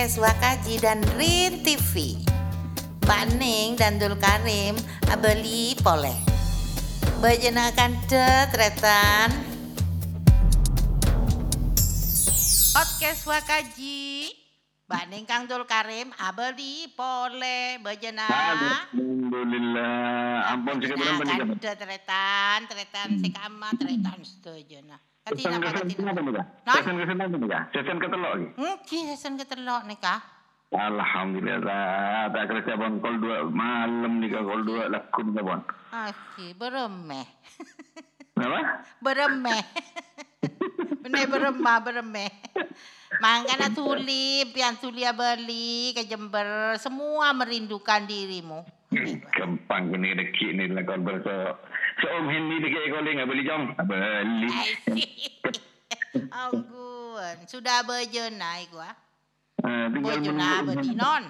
podcast 0.05 0.21
Wakaji 0.21 0.85
dan 0.85 1.01
Rin 1.17 1.65
TV. 1.65 2.21
Pak 3.09 3.41
Ning 3.41 3.73
dan 3.73 3.97
Dul 3.97 4.13
Karim 4.21 4.77
abeli 5.09 5.73
poleh. 5.81 6.13
Bejenakan 7.25 7.97
tetretan. 8.05 9.33
Podcast 12.77 13.25
Wakaji. 13.25 14.29
Pak 14.85 15.09
Ning 15.09 15.25
Kang 15.25 15.49
Dul 15.49 15.65
Karim 15.65 16.13
abeli 16.21 16.85
poleh 16.93 17.81
bejena. 17.81 18.29
Alhamdulillah. 18.29 20.53
Ampun 20.53 20.85
sih 20.85 20.93
Bejenakan 20.93 21.25
pendidikan. 21.25 21.57
tetretan, 21.57 22.69
tretan 22.69 23.25
sekama, 23.25 23.73
tretan 23.73 24.21
setuju 24.21 24.85
nah. 24.85 25.01
Katina 25.25 25.57
apa 25.57 25.73
katina? 25.73 26.13
apa 26.13 26.21
apa 26.21 26.21
nih 27.33 27.49
kak? 27.49 27.65
Sesan 27.73 27.97
ketelok 27.97 28.31
lagi. 28.37 28.49
Mungkin 28.61 29.03
sesan 29.09 29.35
ketelok 29.41 29.83
nih 29.89 29.97
kah? 29.97 30.21
Alhamdulillah. 30.69 32.29
Tak 32.29 32.45
kerja 32.53 32.77
bon 32.77 33.01
kol 33.01 33.17
dua 33.25 33.49
malam 33.49 34.21
nih 34.21 34.29
kak 34.29 34.45
kol 34.45 34.61
dua 34.69 34.93
lakun 34.93 35.33
nih 35.33 35.41
bon. 35.41 35.65
Oke, 35.97 36.47
beremeh. 36.61 37.25
Kenapa? 38.37 38.85
beremeh. 39.01 39.65
Benar 41.01 41.25
beremah, 41.33 41.79
beremeh. 41.81 42.31
Mangkana 43.25 43.73
tulip, 43.73 44.53
yang 44.53 44.77
tulia 44.77 45.17
beli 45.17 45.97
ke 45.97 46.05
Jember, 46.05 46.77
semua 46.77 47.33
merindukan 47.33 48.05
dirimu. 48.05 48.61
Gampang 49.33 49.89
kini 49.89 50.21
deki 50.21 50.53
ni 50.53 50.69
lah 50.69 50.85
kau 50.85 51.01
hindi 52.25 52.55
deki 52.61 52.89
kau 52.89 53.01
ni 53.01 53.11
nggak 53.13 53.29
beli 53.29 53.43
jom. 53.43 53.63
Beli. 53.83 54.49
Pun 56.35 57.37
sudah 57.47 57.83
bejena 57.83 58.61
iku 58.61 58.79
ah. 58.79 58.95
Ah, 59.65 59.89
tinggal 59.89 60.21
Bejena 60.21 60.49
menunggu. 60.61 60.71
bedinon. 60.77 61.23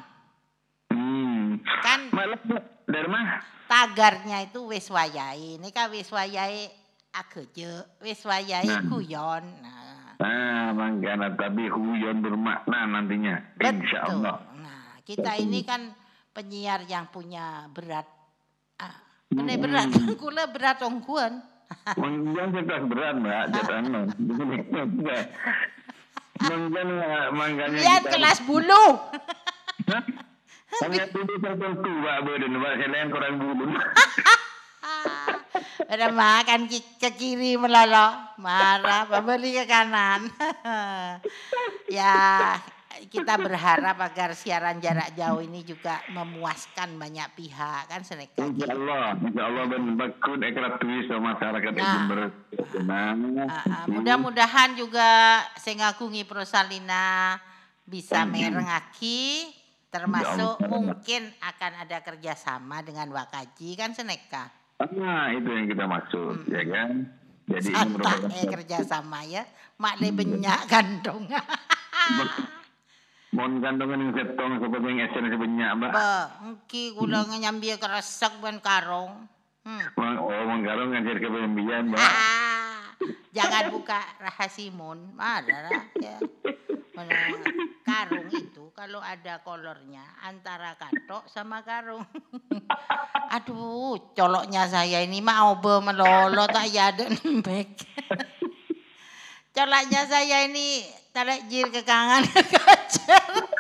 Hmm. 0.91 1.45
Kan 1.81 2.01
Malah 2.11 2.41
dari 2.85 3.09
mana? 3.09 3.39
tagarnya 3.65 4.45
itu 4.45 4.61
wis 4.67 4.91
wayahe. 4.91 5.57
Ini 5.57 5.69
kan 5.71 5.89
wis 5.89 6.11
wayahe 6.11 6.69
ageje, 7.11 7.71
wis 8.01 8.21
wayahe 8.23 8.67
Nah. 8.67 8.83
guyon. 8.85 9.45
Nah, 9.63 9.83
Ah, 10.15 10.71
makanya 10.71 11.27
tapi 11.35 11.67
hujan 11.67 12.23
bermakna 12.23 12.87
nantinya. 12.87 13.35
Insya 13.59 13.99
betul. 14.07 14.23
Allah. 14.23 14.37
Nah, 14.57 15.03
kita 15.03 15.35
ini 15.37 15.63
kan 15.63 15.91
penyiar 16.31 16.87
yang 16.87 17.07
punya 17.09 17.67
berat. 17.69 18.07
Kena 19.35 19.53
Hmm. 19.55 19.63
berat, 19.63 19.89
kula 20.23 20.45
berat 20.55 20.79
ongkuan. 20.87 21.43
Mungkin 21.99 22.49
kita 22.63 22.77
berat 22.87 23.15
mbak, 23.19 23.43
jatuhan 23.55 23.85
Mungkin 26.45 26.89
makanya 27.35 27.79
Lihat 27.83 28.03
kelas 28.11 28.39
bulu. 28.47 28.85
Hanya 30.75 31.07
dulu 31.11 31.33
tertentu 31.39 31.91
mbak 31.91 32.19
Buden, 32.27 32.53
mbak 32.59 32.73
selain 32.79 33.09
kurang 33.11 33.35
bulu. 33.43 33.67
Ada 35.85 36.11
makan 36.11 36.67
ke 36.71 37.11
kiri 37.15 37.55
melolo, 37.55 38.35
marah, 38.43 39.07
beli 39.23 39.55
ke 39.55 39.65
kanan. 39.69 40.27
ya, 41.87 42.59
kita 43.11 43.35
berharap 43.39 43.97
agar 43.99 44.33
siaran 44.35 44.79
jarak 44.79 45.15
jauh 45.19 45.43
ini 45.43 45.67
juga 45.67 46.01
memuaskan 46.11 46.95
banyak 46.99 47.29
pihak 47.35 47.91
kan 47.91 48.03
seneka. 48.03 48.45
Insya 48.45 48.73
Allah, 48.73 49.19
Insya 49.19 49.43
Allah 49.47 49.65
ben 49.71 49.85
bakun 49.99 50.41
ekrat 50.43 50.79
tulis 50.79 51.05
sama 51.11 51.35
masyarakat 51.35 51.73
Nah. 52.85 53.15
Ah, 53.47 53.63
ah, 53.65 53.85
mudah-mudahan 53.87 54.75
juga 54.79 55.41
Sengakungi 55.59 56.27
Prosalina 56.27 57.39
bisa 57.85 58.25
merengaki 58.25 59.51
termasuk 59.95 60.59
Allah. 60.59 60.71
mungkin 60.71 61.31
akan 61.39 61.73
ada 61.87 62.03
kerjasama 62.03 62.83
dengan 62.83 63.15
Wakaji 63.15 63.79
kan 63.79 63.95
seneka. 63.95 64.51
Nah, 64.83 65.31
itu 65.31 65.49
yang 65.55 65.71
kita 65.71 65.85
maksud, 65.87 66.51
ya 66.51 66.63
kan? 66.67 67.07
Jadi 67.45 67.71
ini 67.71 67.77
Santai 67.77 67.93
merupakan 67.93 68.31
eh 68.35 68.47
kerjasama 68.49 69.19
ya. 69.29 69.45
Mak 69.79 69.95
le 70.01 70.09
benyak 70.11 70.61
gandong. 70.67 71.29
Mohon 73.35 73.53
gantongan 73.59 73.99
yang 73.99 74.13
setong 74.15 74.53
seperti 74.63 74.87
yang 74.87 75.01
esen 75.03 75.25
sebanyak, 75.27 75.69
Mbak. 75.75 75.91
Ba, 75.91 76.15
engki 76.47 76.95
kula 76.95 77.27
nyambi 77.27 77.75
keresek 77.75 78.39
ben 78.39 78.63
karong. 78.63 79.27
Hmm. 79.67 79.83
Mang- 79.99 80.23
Oh, 80.23 80.45
menggarong 80.47 80.95
ngajar 80.95 81.19
ke 81.19 81.27
pembian, 81.27 81.91
Mbak. 81.91 81.99
Ah, 81.99 82.95
jangan 83.35 83.75
buka 83.75 83.99
rahasimun. 84.23 85.19
Ada 85.19 85.57
lah 85.67 85.83
ya. 85.99 86.17
Mana 86.95 87.11
karung 87.83 88.31
itu 88.31 88.71
kalau 88.71 89.03
ada 89.03 89.43
kolornya 89.43 90.07
antara 90.23 90.79
katok 90.79 91.27
sama 91.27 91.67
karung. 91.67 92.07
Aduh, 93.35 93.99
coloknya 94.15 94.71
saya 94.71 95.03
ini 95.03 95.19
mau 95.19 95.59
be 95.59 95.83
melolo 95.83 96.47
tak 96.47 96.71
ya 96.71 96.95
ada 96.95 97.11
nembek. 97.11 97.75
Coloknya 99.55 100.03
saya 100.11 100.51
ini 100.51 100.83
tarik 101.15 101.47
jir 101.47 101.71
ke 101.71 101.87
kangen 101.87 102.27
ke 102.35 102.43
kacer. 102.43 103.23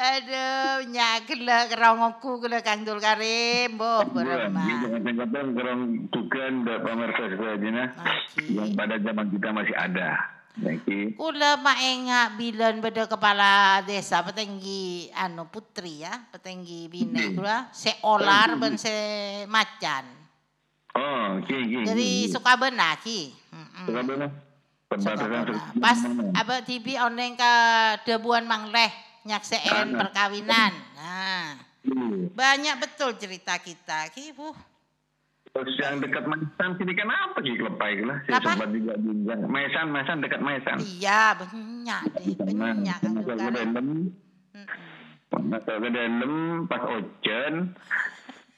Aduh, 0.00 0.88
nyakela 0.88 1.68
kerongokku 1.68 2.40
kena 2.40 2.64
kangdul 2.64 2.96
karim, 2.96 3.76
boh 3.76 4.08
Iya, 4.08 4.48
beremah. 4.48 4.64
jangan 4.64 5.00
jangan 5.04 5.48
kerong 5.52 5.82
tukan 6.08 6.52
dan 6.64 6.80
nah. 7.76 7.88
Oke. 8.00 8.56
Yang 8.56 8.70
pada 8.72 8.96
zaman 8.96 9.26
kita 9.28 9.48
masih 9.52 9.76
ada. 9.76 10.10
Kula 11.20 11.60
maenga 11.60 12.32
bilan 12.40 12.80
beda 12.80 13.04
kepala 13.04 13.84
desa 13.84 14.24
petinggi 14.24 15.12
anu 15.12 15.44
putri 15.52 16.00
ya, 16.04 16.24
petinggi 16.32 16.88
bine 16.88 17.36
kula 17.36 17.68
seolar 17.68 18.56
ben 18.56 18.80
se 18.80 18.96
macan. 19.44 20.19
Oh, 20.96 21.38
oke, 21.38 21.54
oke. 21.54 21.80
Dari 21.86 22.26
Sukabena 22.30 22.96
ki. 22.98 23.20
Mm-mm. 23.52 23.86
Suka 23.86 24.00
mana? 24.02 24.26
Perbatasan 24.90 25.16
Sukabena. 25.18 25.58
Pas 25.78 25.98
apa 26.34 26.54
TV 26.66 26.98
oneng 26.98 27.38
ke 27.38 27.52
debuan 28.08 28.46
mangleh 28.46 28.90
nyakseen 29.28 29.94
perkawinan. 29.94 30.72
Nah, 30.96 31.60
banyak 32.34 32.76
betul 32.80 33.14
cerita 33.20 33.56
kita 33.60 34.08
ki. 34.10 34.32
Uh, 34.36 34.56
Terus 35.50 35.74
yang 35.82 35.98
dekat 35.98 36.24
Maisan 36.30 36.78
sini 36.78 36.94
kan 36.94 37.10
apa 37.10 37.38
sih 37.42 37.58
kelepai 37.58 38.06
lah? 38.06 38.22
Saya 38.22 38.38
Kenapa? 38.38 38.50
sempat 38.54 38.70
juga 38.70 38.94
juga. 39.02 39.34
Maisan, 39.50 39.86
Maisan 39.90 40.18
dekat 40.22 40.40
Maisan. 40.46 40.78
iya 40.78 41.34
banyak 41.34 42.00
deh, 42.14 42.26
banyak 42.38 42.98
Masuk 43.02 43.24
ke 43.26 43.34
dalam, 43.34 43.68
masuk 45.34 45.76
ke 45.82 45.88
dalam 45.90 46.32
pas 46.70 46.82
ojen, 46.86 47.54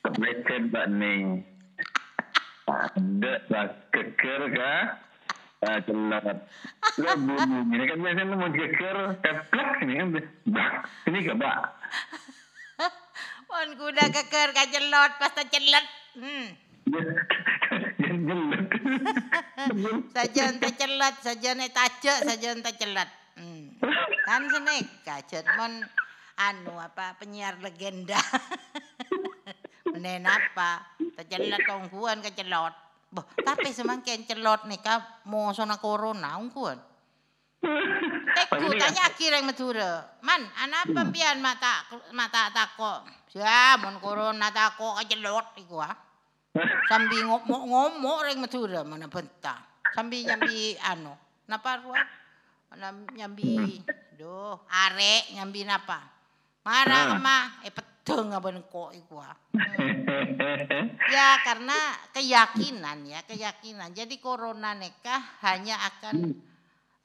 kepleset 0.05 0.63
Mbak 0.69 0.87
Ning. 0.93 1.25
Ada 2.71 3.33
pas 3.51 3.71
keker 3.91 4.43
kah? 4.55 4.83
Ah, 5.63 5.79
celot. 5.87 6.27
Lo 6.99 7.11
bunyi 7.23 7.79
ini 7.79 7.85
kan 7.87 7.99
biasanya 8.03 8.35
mau 8.35 8.51
keker, 8.51 8.97
keplek 9.23 9.71
ini 9.87 9.95
kan. 9.99 10.09
Bah, 10.51 10.73
ini 11.07 11.19
gak 11.23 11.39
bah. 11.39 11.59
Pon 13.51 13.69
kuda 13.79 14.05
keker 14.11 14.49
kajelot 14.55 15.13
pas 15.23 15.31
tercelot. 15.39 15.87
Hmm. 16.19 16.47
Ente 20.43 20.69
celot, 20.75 21.15
saja 21.27 21.49
ente 21.63 21.71
tajak, 21.71 22.19
celot. 22.79 23.11
Hmm. 23.39 23.79
Kan 24.27 24.43
seneka 24.51 25.23
jet 25.31 25.47
mon 25.59 25.83
anu 26.39 26.75
apa 26.79 27.15
penyiar 27.23 27.59
legenda. 27.63 28.19
Menen 30.03 30.27
apa? 30.27 30.83
Tercelot 30.99 31.63
ongkuan 31.63 32.19
kecelot. 32.27 32.75
Boh, 33.15 33.23
tapi 33.47 33.71
semangkin 33.71 34.27
celot 34.27 34.67
nih 34.67 34.83
ka 34.83 35.23
mau 35.31 35.55
sona 35.55 35.79
corona 35.79 36.43
ongkuan. 36.43 36.75
Teku 38.35 38.75
tanya 38.75 39.07
akhir 39.07 39.31
yang 39.39 39.47
matura. 39.47 40.19
Man, 40.27 40.43
anak 40.59 40.91
pembian 40.91 41.39
mata 41.39 41.87
mata 42.11 42.51
tako. 42.51 43.07
Ya, 43.31 43.79
mon 43.79 44.03
corona 44.03 44.51
tako 44.51 44.99
kecelot 44.99 45.55
iku 45.63 45.79
ah. 45.79 45.95
Sambi 46.91 47.23
ngomong-ngomong 47.23 48.27
reng 48.27 48.43
matura 48.43 48.83
mana 48.83 49.07
bentang. 49.07 49.63
Sambi 49.95 50.27
nyambi 50.27 50.75
anu. 50.83 51.15
Napa 51.47 51.79
ruah? 51.79 52.03
Nyambi 53.15 53.87
duh 54.19 54.59
arek 54.67 55.31
nyambi 55.39 55.63
napa? 55.63 56.03
Marah 56.67 57.15
mah 57.23 57.63
eh 57.63 57.71
peteng 58.03 58.35
aben 58.35 58.59
kok 58.67 58.91
iku 58.99 59.23
ah. 59.23 59.39
Ya 61.15 61.39
karena 61.47 61.79
keyakinan 62.11 63.07
ya, 63.07 63.23
keyakinan. 63.23 63.95
Jadi 63.95 64.19
corona 64.19 64.75
nekah 64.75 65.39
hanya 65.47 65.79
akan 65.87 66.35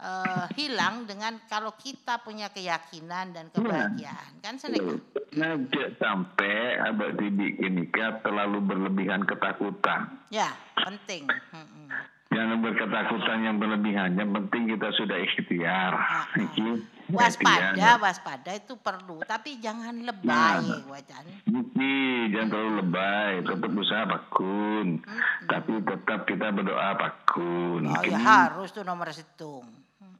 eh, 0.01 0.45
hilang 0.57 1.05
dengan 1.05 1.37
kalau 1.45 1.77
kita 1.77 2.25
punya 2.25 2.49
keyakinan 2.49 3.29
dan 3.29 3.53
kebahagiaan. 3.53 4.41
Kan 4.41 4.57
seneka. 4.57 4.97
Nah, 5.37 5.53
sampai 6.01 6.81
abad 6.81 7.13
dibikin 7.13 7.77
nikah 7.77 8.17
terlalu 8.25 8.57
berlebihan 8.65 9.21
ketakutan. 9.21 10.17
Ya, 10.33 10.49
penting. 10.81 11.29
Mm-mm. 11.29 12.16
Jangan 12.37 12.61
berketakutan 12.61 13.37
yang 13.41 13.57
berlebihan. 13.57 14.13
Yang 14.13 14.29
penting 14.29 14.61
kita 14.69 14.87
sudah 14.93 15.17
ikhtiar. 15.17 15.89
Ah, 15.89 16.21
ah. 16.21 16.25
Iki, 16.37 16.65
Waspada, 17.09 17.73
ikhtiar. 17.73 17.97
waspada 17.97 18.51
itu 18.53 18.77
perlu, 18.77 19.25
tapi 19.25 19.57
jangan 19.57 20.05
lebay, 20.05 20.61
Nah. 20.61 20.85
wajan. 20.85 21.23
Iki, 21.49 21.95
jangan 22.29 22.47
terlalu 22.53 22.71
lebay. 22.85 23.31
Tetap 23.41 23.71
usaha 23.73 24.03
pakun. 24.05 24.87
Mm-mm. 25.01 25.19
Tapi 25.49 25.71
tetap 25.81 26.19
kita 26.29 26.47
berdoa 26.51 26.89
pakun. 26.93 27.81
Oh 27.89 28.03
ya 28.05 28.13
Ini 28.13 28.21
harus 28.21 28.69
tuh 28.69 28.85
nomor 28.85 29.09
situng. 29.09 29.65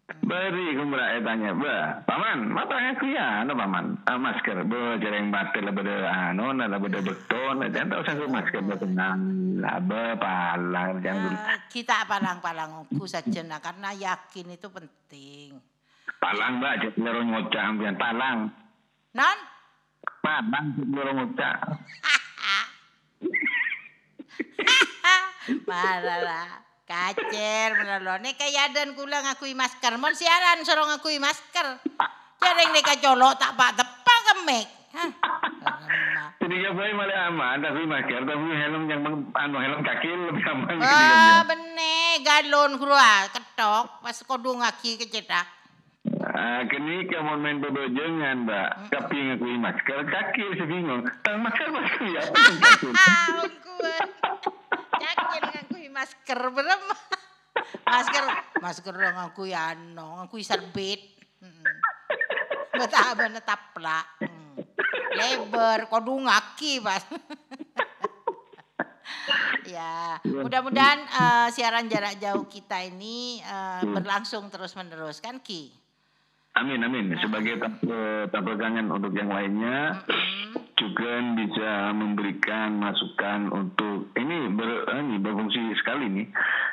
Beri 0.08 0.72
kumbra 0.80 1.20
eh 1.20 1.24
tanya, 1.24 1.52
bah, 1.52 2.00
paman, 2.08 2.48
mata 2.48 2.80
aku 2.80 3.12
ya, 3.12 3.44
ano 3.44 3.52
paman, 3.52 4.00
ah, 4.08 4.16
masker, 4.16 4.64
bo, 4.64 4.96
jarang 5.04 5.36
batil 5.36 5.68
lah 5.68 5.76
beda, 5.76 5.96
ano, 6.32 6.56
na 6.56 6.64
lah 6.64 6.80
beda 6.80 7.04
beton, 7.04 7.60
jangan 7.68 7.92
tahu 7.92 8.08
saya 8.08 8.24
masker 8.24 8.64
bo 8.64 8.80
tenang, 8.80 9.20
lah, 9.60 9.84
be, 9.84 10.16
palang, 10.16 11.04
jangan 11.04 11.36
Eh, 11.36 11.60
kita 11.68 12.08
palang-palangku 12.08 13.04
saja 13.04 13.44
nah, 13.44 13.60
karena 13.60 13.92
yakin 13.92 14.56
itu 14.56 14.72
penting. 14.72 15.60
palang 16.24 16.64
mbak, 16.64 16.88
jadi 16.88 17.00
lorong 17.04 17.28
ngocak, 17.28 17.64
ambian 17.68 18.00
palang, 18.00 18.48
Non? 19.12 19.38
palang, 20.24 20.72
jadi 20.72 20.88
lorong 20.88 21.18
ngocak, 21.20 21.56
Marah 25.68 26.20
lah. 26.24 26.67
Kacer 26.88 27.76
menelo. 27.76 28.16
Nek 28.24 28.40
kaya 28.40 28.72
dan 28.72 28.96
kula 28.96 29.20
ngakui 29.20 29.52
masker. 29.52 30.00
Mon 30.00 30.16
siaran 30.16 30.64
suruh 30.64 30.88
ngakui 30.88 31.20
masker. 31.20 31.84
Jarang 32.40 32.70
nek 32.72 33.04
colok 33.04 33.36
tak 33.36 33.60
pak 33.60 33.76
tepak 33.76 34.20
kemek. 34.32 34.66
Hah. 34.96 35.12
Jadi 36.40 36.64
ya 36.64 36.72
boleh 36.72 36.96
malah 36.96 37.28
aman, 37.28 37.60
tapi 37.60 37.84
masker, 37.84 38.24
tapi 38.24 38.48
helm 38.56 38.88
yang 38.88 39.04
anu 39.36 39.58
helm 39.60 39.84
kaki 39.84 40.08
lebih 40.08 40.48
aman. 40.48 40.80
Ah, 40.80 41.44
bener, 41.44 42.24
galon 42.24 42.80
kurua, 42.80 43.28
ketok, 43.36 44.00
pas 44.00 44.18
kodung 44.24 44.64
aki 44.64 44.96
kecetak. 44.96 45.44
Ah, 46.24 46.64
kini 46.72 47.04
kamu 47.04 47.36
main 47.36 47.60
bebojongan, 47.60 48.48
mbak. 48.48 48.96
Tapi 48.96 49.18
ngakui 49.28 49.60
masker, 49.60 50.08
kaki 50.08 50.56
saya 50.56 50.72
bingung. 50.72 51.04
Tang 51.20 51.44
masker 51.44 51.68
masker 51.68 52.06
ya, 52.16 52.22
apa 52.24 52.38
yang 52.40 52.58
kaki? 52.64 52.88
Ah, 52.96 53.28
ungkuan. 53.44 54.08
Yakin 55.04 55.42
ngakui 55.52 55.87
masker 55.98 56.42
berem. 56.54 56.84
Masker, 57.90 58.24
masker 58.62 58.94
dong 58.94 59.18
ngakui 59.18 59.52
ano, 59.52 60.22
ngakui 60.22 60.46
serbit. 60.46 61.02
Hmm. 61.42 61.66
Betapa 62.78 63.26
netapla. 63.26 64.06
Hmm. 64.22 64.62
Lebar, 65.18 65.90
kodung 65.90 66.30
aki 66.30 66.80
pas. 66.80 67.02
ya, 69.74 70.22
mudah-mudahan 70.22 71.02
eh, 71.02 71.48
siaran 71.50 71.90
jarak 71.90 72.22
jauh 72.22 72.46
kita 72.46 72.86
ini 72.86 73.42
eh, 73.42 73.82
berlangsung 73.90 74.54
terus-menerus 74.54 75.18
kan 75.18 75.42
Ki? 75.42 75.74
Amin, 76.58 76.82
amin. 76.82 77.14
Sebagai 77.18 77.62
tabrakangan 78.28 78.90
untuk 78.90 79.14
yang 79.14 79.30
lainnya, 79.30 80.02
juga 80.78 81.10
bisa 81.34 81.90
memberikan 81.90 82.78
masukan 82.78 83.50
untuk 83.50 84.14
ini 84.14 84.46
ber, 84.54 84.86
ini 84.94 85.18
berfungsi 85.18 85.74
sekali 85.76 86.06
nih 86.08 86.28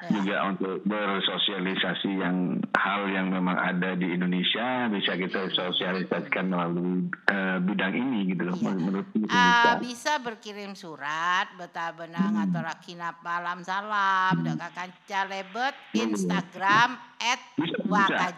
Ya. 0.04 0.20
juga 0.20 0.36
untuk 0.44 0.84
bersosialisasi 0.84 2.20
yang 2.20 2.60
hal 2.76 3.08
yang 3.08 3.32
memang 3.32 3.56
ada 3.56 3.96
di 3.96 4.12
Indonesia 4.12 4.84
bisa 4.92 5.16
kita 5.16 5.48
sosialisasikan 5.48 6.52
melalui 6.52 7.08
eh, 7.24 7.56
bidang 7.64 7.96
ini 7.96 8.28
gitu 8.28 8.44
loh 8.44 8.52
Iya. 8.52 8.76
menurut 8.76 9.08
Ah, 9.32 9.80
bisa. 9.80 9.80
bisa 9.80 10.12
berkirim 10.20 10.76
surat 10.76 11.56
beta 11.56 11.96
benang 11.96 12.36
atau 12.36 12.60
rakina 12.60 13.16
palam 13.16 13.64
salam 13.64 14.44
deka 14.44 14.68
kanca 14.76 15.20
lebet 15.24 15.72
Instagram 15.96 17.00
at 17.16 17.40
Bisa, 17.56 18.28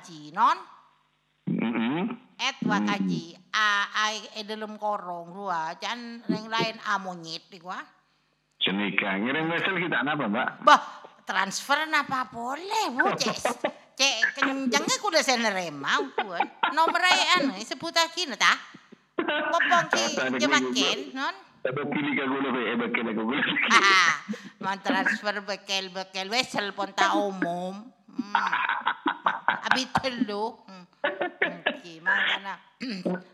bisa. 1.56 1.64
wakaji 1.64 1.80
non 1.80 2.04
Mm-mm. 2.04 2.04
at 2.36 2.58
wakaji 2.60 3.24
a 3.52 3.68
ai 3.96 4.16
e 4.36 4.40
dalam 4.44 4.76
korong 4.76 5.32
rua. 5.32 5.72
Can 5.80 6.20
yang 6.28 6.46
lain 6.52 6.76
a 6.84 7.00
monyet 7.00 7.48
di 7.48 7.58
gua 7.58 7.80
Senika. 8.60 9.16
Ngirim 9.20 9.48
wesel 9.52 9.76
kita 9.78 10.02
apa 10.04 10.24
mbak? 10.28 10.48
bah 10.64 10.80
transfer 11.24 11.86
napa 11.88 12.28
boleh 12.28 12.92
bu 12.92 13.12
cek. 13.16 13.38
Cek 13.96 14.36
kencengnya 14.36 14.96
kuda 15.00 15.24
saya 15.24 15.40
nerema 15.40 15.96
ukuan 16.04 16.44
nomor 16.76 17.00
ai 17.00 17.40
anu 17.40 17.56
sebut 17.64 17.96
akin 17.96 18.36
ta 18.36 18.52
popong 19.24 19.88
ki? 19.88 20.04
Jemaken 20.36 20.98
non 21.16 21.36
Ada 21.66 21.82
pilih 21.82 22.12
kagula 22.14 22.48
be. 22.54 22.62
Eba 22.76 22.86
kena 22.94 23.10
kagula. 23.10 23.42
Ah, 23.74 24.22
mau 24.62 24.78
transfer 24.78 25.34
bekel-bekel 25.42 26.30
wesel 26.30 26.70
pun 26.70 26.94
tak 26.94 27.10
umum. 27.18 27.95
Hmm. 28.16 29.68
Abi 29.68 29.84
telu. 30.00 30.56
Hmm. 30.64 30.84
Oke, 31.66 32.02
makanya 32.02 32.58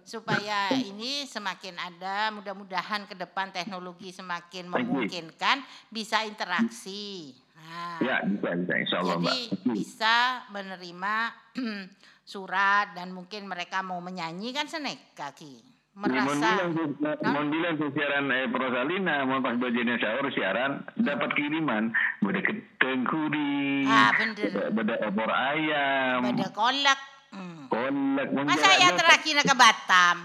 supaya 0.03 0.69
ini 0.75 1.25
semakin 1.25 1.73
ada, 1.75 2.29
mudah-mudahan 2.31 3.09
ke 3.09 3.17
depan 3.17 3.49
teknologi 3.49 4.13
semakin 4.13 4.69
memungkinkan 4.69 5.63
bisa 5.89 6.21
interaksi. 6.23 7.33
Nah, 7.57 7.97
Ya 8.03 8.17
bisa 8.27 8.53
bisa 8.53 8.75
insya 8.77 8.97
Allah 9.01 9.17
jadi 9.17 9.41
mbak. 9.49 9.73
bisa 9.73 10.17
menerima 10.51 11.15
surat 12.27 12.93
dan 12.93 13.15
mungkin 13.15 13.47
mereka 13.47 13.81
mau 13.81 13.99
menyanyi 13.99 14.53
kan 14.53 14.67
senek 14.67 15.15
kaki. 15.15 15.72
Merasa 15.93 16.25
bilang 16.25 16.73
mohon 17.21 17.47
bilang 17.53 17.75
tuh 17.77 17.93
siaran 17.93 18.33
eh, 18.33 18.49
Prosalina, 18.49 19.29
mohon 19.29 19.45
pas 19.45 19.61
bajunya 19.61 20.01
sahur 20.01 20.25
siaran 20.33 20.81
dapat 20.97 21.37
kiriman 21.37 21.93
beda 22.19 22.41
keteng 22.41 23.05
kuri, 23.05 23.85
Ah, 23.85 24.09
bener. 24.17 24.73
beda 24.73 24.95
opor 25.05 25.29
ayam, 25.29 26.25
pada 26.25 26.49
kolak. 26.49 27.01
Hmm. 27.29 27.69
kolak, 27.69 28.29
Masa 28.41 28.73
ya 28.75 28.89
terakhir 28.93 29.45
ke 29.45 29.53
Batam? 29.53 30.17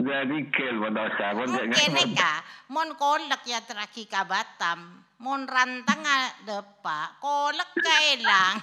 jadi 0.00 0.36
kel 0.48 0.76
pada 0.80 1.04
Mungkin 1.32 1.72
jangan- 1.76 1.92
neka, 1.96 2.34
mon 2.68 2.92
kolak 2.96 3.40
ya 3.44 3.64
terakhir 3.64 4.04
ke 4.04 4.20
Batam. 4.28 5.00
Mon 5.16 5.44
rantang 5.44 6.00
depa, 6.44 7.16
kolak 7.20 7.72
kailang. 7.72 8.56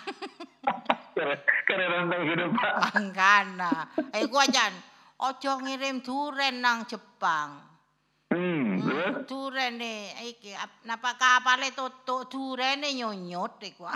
karena 1.67 1.85
rantang 1.87 2.23
hidup 2.25 2.49
pak. 2.53 2.73
Mangkana. 2.93 3.73
Eh 4.09 4.25
gua 4.25 4.45
jan, 4.45 4.73
ojo 5.17 5.51
ngirim 5.65 6.05
duren 6.05 6.61
nang 6.61 6.85
Jepang. 6.85 7.65
Hmm? 8.27 8.83
Hmm, 8.83 9.23
duren 9.23 9.79
iki 10.19 10.51
ap- 10.51 10.83
napa 10.83 11.15
kapale 11.15 11.71
tutuk 11.71 12.27
duren 12.27 12.83
nyonyot 12.83 13.55
iku. 13.63 13.87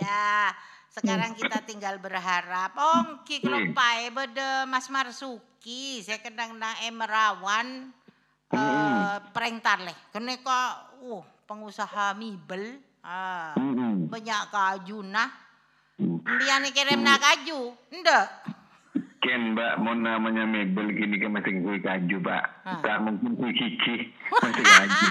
ya, 0.00 0.48
sekarang 0.88 1.36
kita 1.36 1.60
tinggal 1.68 2.00
berharap. 2.00 2.72
Oh, 2.72 3.20
ki 3.28 3.44
kelopai 3.44 4.08
bede 4.10 4.64
Mas 4.64 4.88
Marsuki, 4.88 6.00
saya 6.00 6.24
kendang 6.24 6.56
nang 6.56 6.72
Emerawan 6.88 7.92
eh 8.50 9.16
prank 9.30 9.60
tarleh. 9.60 9.94
Kene 10.10 10.40
kok 10.40 10.72
uh 11.04 11.22
pengusaha 11.46 12.16
mibel. 12.16 12.80
Ah, 13.00 13.56
Hmm. 13.56 14.12
banyak 14.12 14.52
kaju 14.52 15.00
Biar 16.24 16.64
kirim 16.72 17.00
nak 17.04 17.20
kaju, 17.20 17.76
ndak. 17.92 18.26
Ken 19.20 19.52
mbak 19.52 19.76
mau 19.84 19.92
namanya 19.92 20.48
mebel 20.48 20.88
gini 20.96 21.20
kan 21.20 21.36
masih 21.36 21.60
kue 21.60 21.76
kaju 21.84 22.16
pak, 22.24 22.44
Ah. 22.64 22.80
tak 22.80 23.04
mungkin 23.04 23.36
kue 23.36 23.52
kiki 23.52 24.16
masih 24.42 24.64
kaju. 24.64 25.06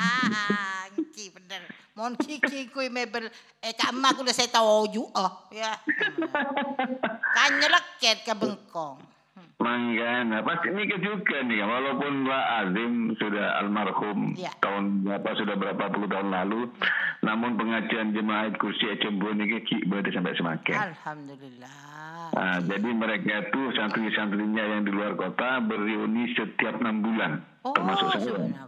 Ki 1.16 1.30
bener. 1.30 1.62
Mon 1.94 2.18
kiki 2.18 2.74
kui 2.74 2.90
mebel 2.90 3.30
eh 3.62 3.72
kak 3.78 3.94
emak 3.94 4.18
udah 4.18 4.34
saya 4.34 4.50
tahu 4.50 4.90
ju 4.90 5.06
oh 5.06 5.32
ya. 5.54 5.78
Kan 7.38 7.50
nyeleket 7.62 8.26
ke 8.26 8.34
bengkong. 8.34 8.98
Manggana, 9.60 10.40
pasti 10.40 10.72
ini 10.72 10.88
juga 11.04 11.44
nih, 11.44 11.60
walaupun 11.60 12.24
Pak 12.24 12.46
Azim 12.64 12.94
sudah 13.20 13.60
almarhum 13.60 14.32
Iya. 14.40 14.56
tahun 14.64 15.04
berapa 15.04 15.30
sudah 15.36 15.56
berapa 15.60 15.84
puluh 15.92 16.08
tahun 16.08 16.32
lalu, 16.32 16.72
namun 17.28 17.60
pengajian 17.60 18.16
jemaat 18.16 18.56
kursi 18.56 18.88
Ecembu 18.88 19.36
ini 19.36 19.60
pada 19.84 20.10
sampai 20.16 20.32
semakin. 20.40 20.76
Alhamdulillah. 20.80 21.76
Nah, 22.40 22.58
jadi 22.64 22.90
mereka 22.96 23.52
tuh 23.52 23.76
santri-santrinya 23.76 24.64
yang 24.64 24.88
di 24.88 24.96
luar 24.96 25.20
kota 25.20 25.60
berreuni 25.60 26.32
setiap 26.40 26.80
enam 26.80 27.04
bulan, 27.04 27.44
Oh, 27.68 27.76
termasuk 27.76 28.16
saya. 28.16 28.64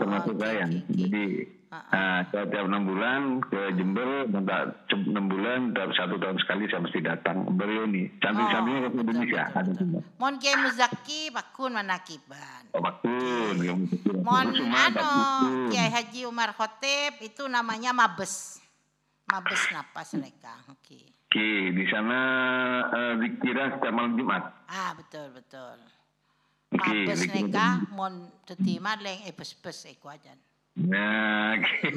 Termasuk 0.00 0.34
Ki, 0.34 0.40
saya. 0.40 0.64
ki, 0.66 0.78
ki. 0.80 0.94
Jadi 0.96 1.24
Ah, 1.70 1.86
Nah, 1.94 2.18
setiap 2.26 2.66
enam 2.66 2.82
bulan 2.82 3.38
ke 3.46 3.70
Jember, 3.78 4.26
dan 4.26 4.42
tak 4.42 4.90
enam 4.90 5.30
bulan, 5.30 5.70
satu 5.94 6.18
tahun 6.18 6.34
sekali 6.42 6.66
saya 6.66 6.82
mesti 6.82 6.98
datang 6.98 7.46
ke 7.46 7.52
betul, 8.90 9.06
Indonesia. 9.06 9.46
betul, 9.46 9.54
ada 9.54 9.70
betul. 9.70 9.78
semua. 9.78 10.02
Mon 10.18 10.34
kiai 10.42 10.58
muzaki 10.58 11.30
pakun 11.30 11.78
manakiban. 11.78 12.62
Oh, 12.74 12.82
bakun. 12.82 13.54
Mon 14.18 14.50
ano. 14.50 15.10
Kiai 15.70 15.94
Haji 15.94 16.26
Umar 16.26 16.58
Khotib 16.58 17.22
itu 17.22 17.46
namanya 17.46 17.94
mabes. 17.94 18.58
Mabes 19.30 19.70
napas 19.70 20.10
mereka. 20.18 20.58
Oke. 20.74 21.06
Oke, 21.30 21.70
di 21.70 21.86
sana 21.86 22.18
eh, 22.90 23.14
zikiran 23.22 23.78
setiap 23.78 23.94
malam 23.94 24.18
Jumat. 24.18 24.42
Ah 24.66 24.90
betul 24.98 25.30
betul. 25.30 25.78
Mabes 26.80 27.18
zikiran. 27.20 27.48
neka 27.52 27.68
mon 27.92 28.14
teti 28.48 28.80
maleng 28.80 29.20
eh 29.28 29.32
bes-bes 29.36 29.86
iku 29.92 30.08
ajan. 30.08 30.38
Nah, 30.80 31.58
oke. 31.58 31.92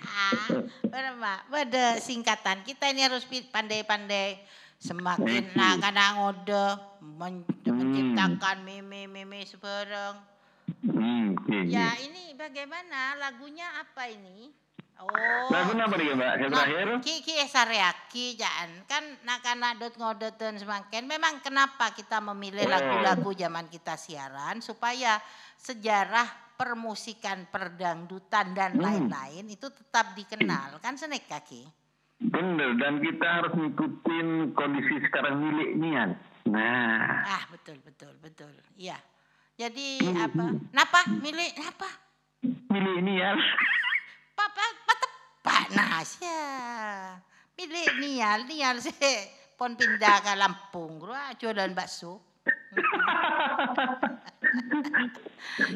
Ah, 0.90 1.12
mak, 1.16 1.48
beda 1.48 1.98
singkatan. 1.98 2.62
Kita 2.62 2.92
ini 2.92 3.02
harus 3.02 3.24
pandai-pandai 3.26 4.38
semakin 4.80 5.52
kadang 5.56 6.20
ngode 6.20 6.64
men- 7.00 7.48
menciptakan 7.64 8.64
meme-meme 8.64 9.44
sebarang. 9.44 10.16
Hmm. 10.86 11.36
Ya 11.68 11.96
ini 12.00 12.32
bagaimana 12.36 13.18
lagunya 13.20 13.68
apa 13.80 14.08
ini? 14.08 14.52
Oh. 15.00 15.48
Lagu 15.48 15.72
apa 15.72 15.94
nih 15.96 16.12
Mbak? 16.12 16.32
Yang 16.36 16.50
terakhir? 16.52 16.86
Nah, 16.86 17.00
ki 17.00 17.14
ki 17.24 17.34
sareaki 17.48 18.24
jaan 18.36 18.84
kan 18.84 19.00
nak 19.24 19.40
anak 19.48 19.80
dot 19.80 19.96
ngodeten 19.96 20.60
semakin 20.60 21.08
memang 21.08 21.40
kenapa 21.40 21.96
kita 21.96 22.20
memilih 22.20 22.68
Oh. 22.68 22.72
lagu-lagu 22.72 23.30
zaman 23.32 23.66
kita 23.66 23.96
siaran 23.96 24.60
supaya 24.60 25.16
sejarah 25.56 26.28
permusikan 26.54 27.48
perdangdutan 27.48 28.52
dan 28.52 28.76
Hmm. 28.76 28.84
lain-lain 28.84 29.48
itu 29.48 29.72
tetap 29.72 30.12
dikenal 30.12 30.76
kan 30.78 30.92
senek 30.94 31.24
kaki 31.24 31.64
Bener, 32.20 32.76
dan 32.76 33.00
kita 33.00 33.24
harus 33.24 33.56
ngikutin 33.56 34.52
kondisi 34.52 35.00
sekarang 35.08 35.40
milenial. 35.40 36.12
Nah, 36.44 37.24
ah 37.24 37.42
betul 37.48 37.80
betul 37.80 38.12
betul 38.20 38.52
iya 38.76 39.00
jadi 39.56 40.04
Hmm. 40.04 40.20
apa 40.20 40.44
napa 40.70 41.00
milih 41.16 41.48
napa 41.56 41.88
milenial. 42.68 43.40
nah 45.70 46.02
ya 46.02 46.42
milih 47.60 47.86
nial 48.00 48.40
nial 48.48 48.76
sih. 48.84 48.96
Pon 49.60 49.76
pindah 49.76 50.24
ke 50.24 50.32
Lampung. 50.40 50.96
Gua 50.96 51.36
jualan 51.36 51.76
bakso. 51.76 52.16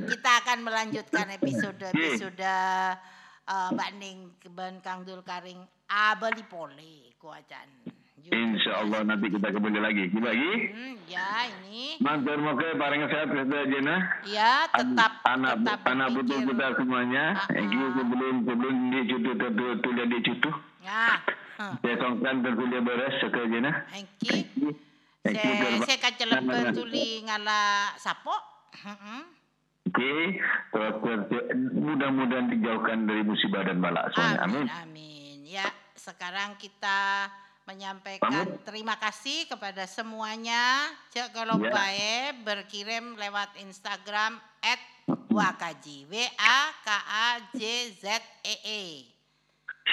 Kita 0.08 0.30
akan 0.40 0.58
melanjutkan 0.64 1.28
episode-episode 1.36 2.40
uh, 2.40 3.70
banding 3.76 4.32
keben 4.40 4.80
Kang 4.80 5.04
Dul 5.04 5.20
Karing. 5.20 5.60
Abali 5.84 6.42
pole 6.48 7.12
kuacan. 7.20 7.93
Insya 8.32 8.80
Allah 8.80 9.04
nanti 9.04 9.28
kita 9.28 9.52
kembali 9.52 9.80
lagi. 9.84 10.08
Kita 10.08 10.24
lagi. 10.24 10.52
Hmm, 10.72 10.94
ya 11.04 11.28
ini. 11.44 12.00
Mantur 12.00 12.40
moga 12.40 12.72
bareng 12.72 13.04
sehat 13.12 13.28
kita 13.28 13.58
Jena. 13.68 13.96
Ya 14.24 14.64
tetap 14.72 15.20
anak 15.28 15.60
tetap 15.60 15.80
anak 15.84 16.08
butuh 16.16 16.40
kita 16.40 16.66
semuanya. 16.80 17.24
Ah, 17.36 17.48
Thank 17.52 17.76
you 17.76 17.84
ah. 17.84 17.92
sebelum 18.00 18.34
sebelum 18.48 18.74
dia 18.88 19.02
cutu 19.12 19.30
tentu 19.36 19.66
tulis 19.84 20.04
dia 20.08 20.20
cutu. 20.24 20.50
Ya. 20.80 21.20
huh. 21.60 21.74
Saya 21.84 21.94
songkan 22.00 22.34
tentu 22.40 22.64
dia 22.72 22.80
beres 22.80 23.14
sekarang 23.20 23.50
Jena. 23.52 23.72
Thank 23.92 24.08
you. 24.24 24.32
Thank 24.32 24.50
you. 24.56 24.70
Saya 25.24 25.40
Garba. 25.40 25.84
saya 25.84 25.98
kacelep 26.00 26.42
tuli 26.72 27.08
ngala 27.28 27.92
sapo. 28.00 28.36
Oke, 29.84 30.40
terus 30.72 30.94
terus- 31.04 31.28
mudah-mudahan 31.76 32.48
dijauhkan 32.50 33.04
dari 33.04 33.20
musibah 33.20 33.62
dan 33.62 33.78
bala. 33.84 34.08
Soalnya, 34.16 34.42
Amin, 34.42 34.64
amin. 34.64 34.80
amin. 34.80 35.38
Ya, 35.44 35.68
sekarang 35.94 36.56
kita 36.58 37.30
menyampaikan 37.64 38.44
Amin. 38.44 38.60
terima 38.62 38.94
kasih 38.96 39.48
kepada 39.48 39.84
semuanya. 39.84 40.88
Cek 41.10 41.32
kalau 41.32 41.56
Ya. 41.58 41.72
bae 41.72 42.14
berkirim 42.40 43.16
lewat 43.16 43.56
Instagram 43.58 44.36
at 44.60 44.80
wakaji. 45.28 46.04
W 46.06 46.14
A 46.36 46.58
K 46.80 46.88
A 46.92 47.26
J 47.52 47.60
Z 47.96 48.04
E 48.44 48.54
E. 48.62 48.82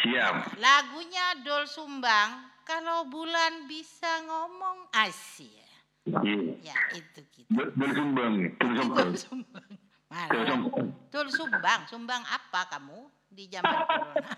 Siap. 0.04 0.56
Lagunya 0.58 1.40
Dol 1.42 1.68
Sumbang. 1.68 2.52
Kalau 2.62 3.04
bulan 3.06 3.68
bisa 3.68 4.24
ngomong 4.24 4.88
asyik. 4.94 5.60
Iya. 6.08 6.72
Ya, 6.72 6.76
itu 6.96 7.20
kita. 7.30 7.50
Ber- 7.52 7.74
Bersumbang, 7.76 8.34
bersumbang. 8.56 9.12
Dol 9.12 9.18
Sumbang. 9.18 9.70
Mana? 10.08 10.28
Bersumbang. 10.28 10.88
Dul 11.08 11.28
sumbang, 11.32 11.82
sumbang 11.88 12.24
apa 12.28 12.68
kamu 12.68 13.08
di 13.42 13.50
zaman 13.50 13.74
corona? 13.90 14.34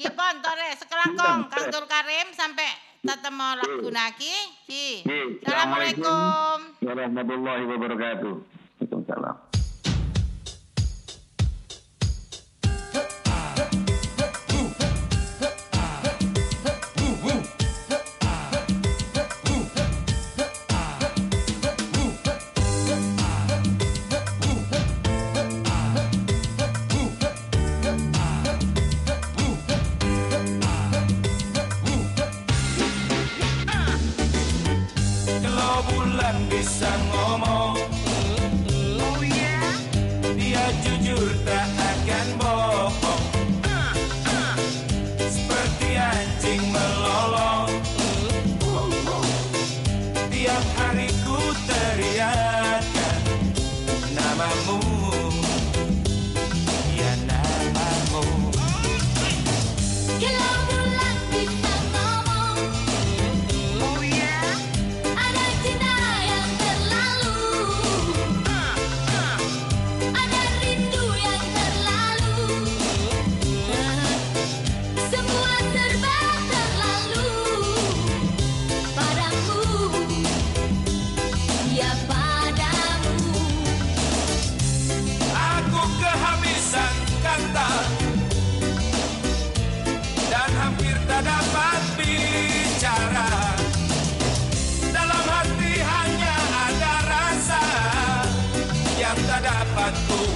Kipon 0.00 0.34
tore 0.40 0.68
sekelangkong 0.80 1.40
Kang 1.52 1.66
Dul 1.68 1.84
Karim 1.84 2.32
sampai 2.32 2.70
tetemu 3.04 3.48
lagu 3.60 3.88
naki. 3.92 4.34
Si. 4.64 5.04
Assalamualaikum. 5.44 6.56
Warahmatullahi 6.80 7.64
wabarakatuh. 7.68 8.34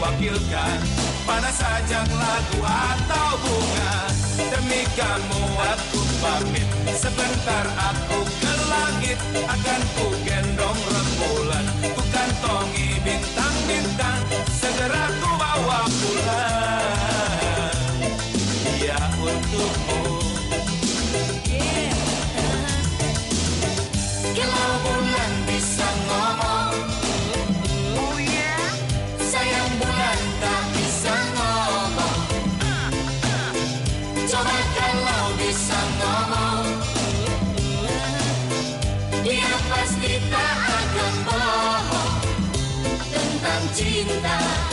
Wakilkan. 0.06 0.78
Pada 1.26 1.50
sajak 1.50 2.06
lagu 2.06 2.58
atau 2.62 3.30
bunga 3.42 3.94
Demi 4.38 4.86
kamu 4.94 5.42
aku 5.58 6.00
pamit. 6.22 6.68
Sebentar 6.94 7.66
aku 7.66 8.22
ke 8.22 8.52
langit 8.70 9.18
Akan 9.50 9.80
ku 9.98 10.06
gendong 10.22 10.80
rembulan. 10.86 11.66
Ku 11.82 12.02
kantongi 12.14 12.95
cinta 44.26 44.65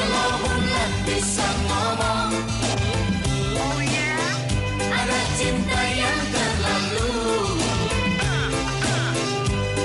Kalau 0.00 0.32
bulan 0.40 0.92
bisa 1.04 1.44
ngomong 1.68 2.32
Ada 4.80 5.20
cinta 5.36 5.80
yang 5.92 6.20
terlalu 6.32 7.12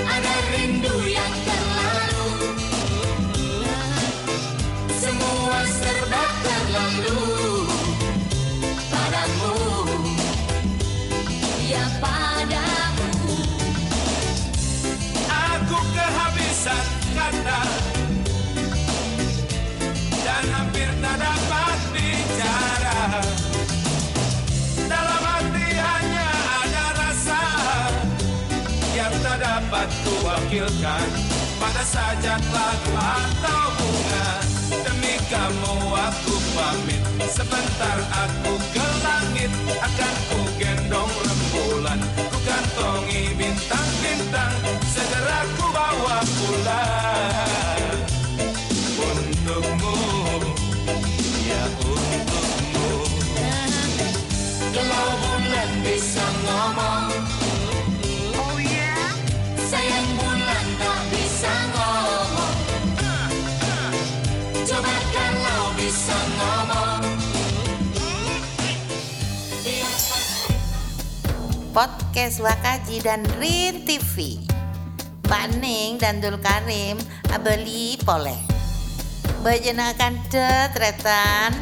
Ada 0.08 0.34
rindu 0.56 0.96
yang 1.04 1.34
terlalu 1.44 2.28
Semua 4.88 5.60
serba 5.68 6.24
terlalu 6.40 7.35
wakilkan 30.46 31.08
pada 31.58 31.82
sajak 31.82 32.38
lagu 32.54 32.92
atau 32.94 33.66
bunga. 33.82 34.30
Demi 34.86 35.18
kamu 35.26 35.74
aku 35.90 36.34
pamit. 36.54 37.02
Sebentar 37.26 37.98
aku 38.14 38.54
ke 38.70 38.86
langit. 39.02 39.50
Akan 39.82 40.14
ku 40.30 40.40
gendong 40.62 41.10
Podcast 72.16 72.40
Wakaji 72.40 73.04
dan 73.04 73.20
Rin 73.36 73.84
TV. 73.84 74.40
Pak 75.28 75.60
Ning 75.60 76.00
dan 76.00 76.16
Dul 76.16 76.40
Karim 76.40 76.96
abeli 77.28 78.00
poleh. 78.08 78.40
Bejenakan 79.44 80.16
tetretan 80.32 81.52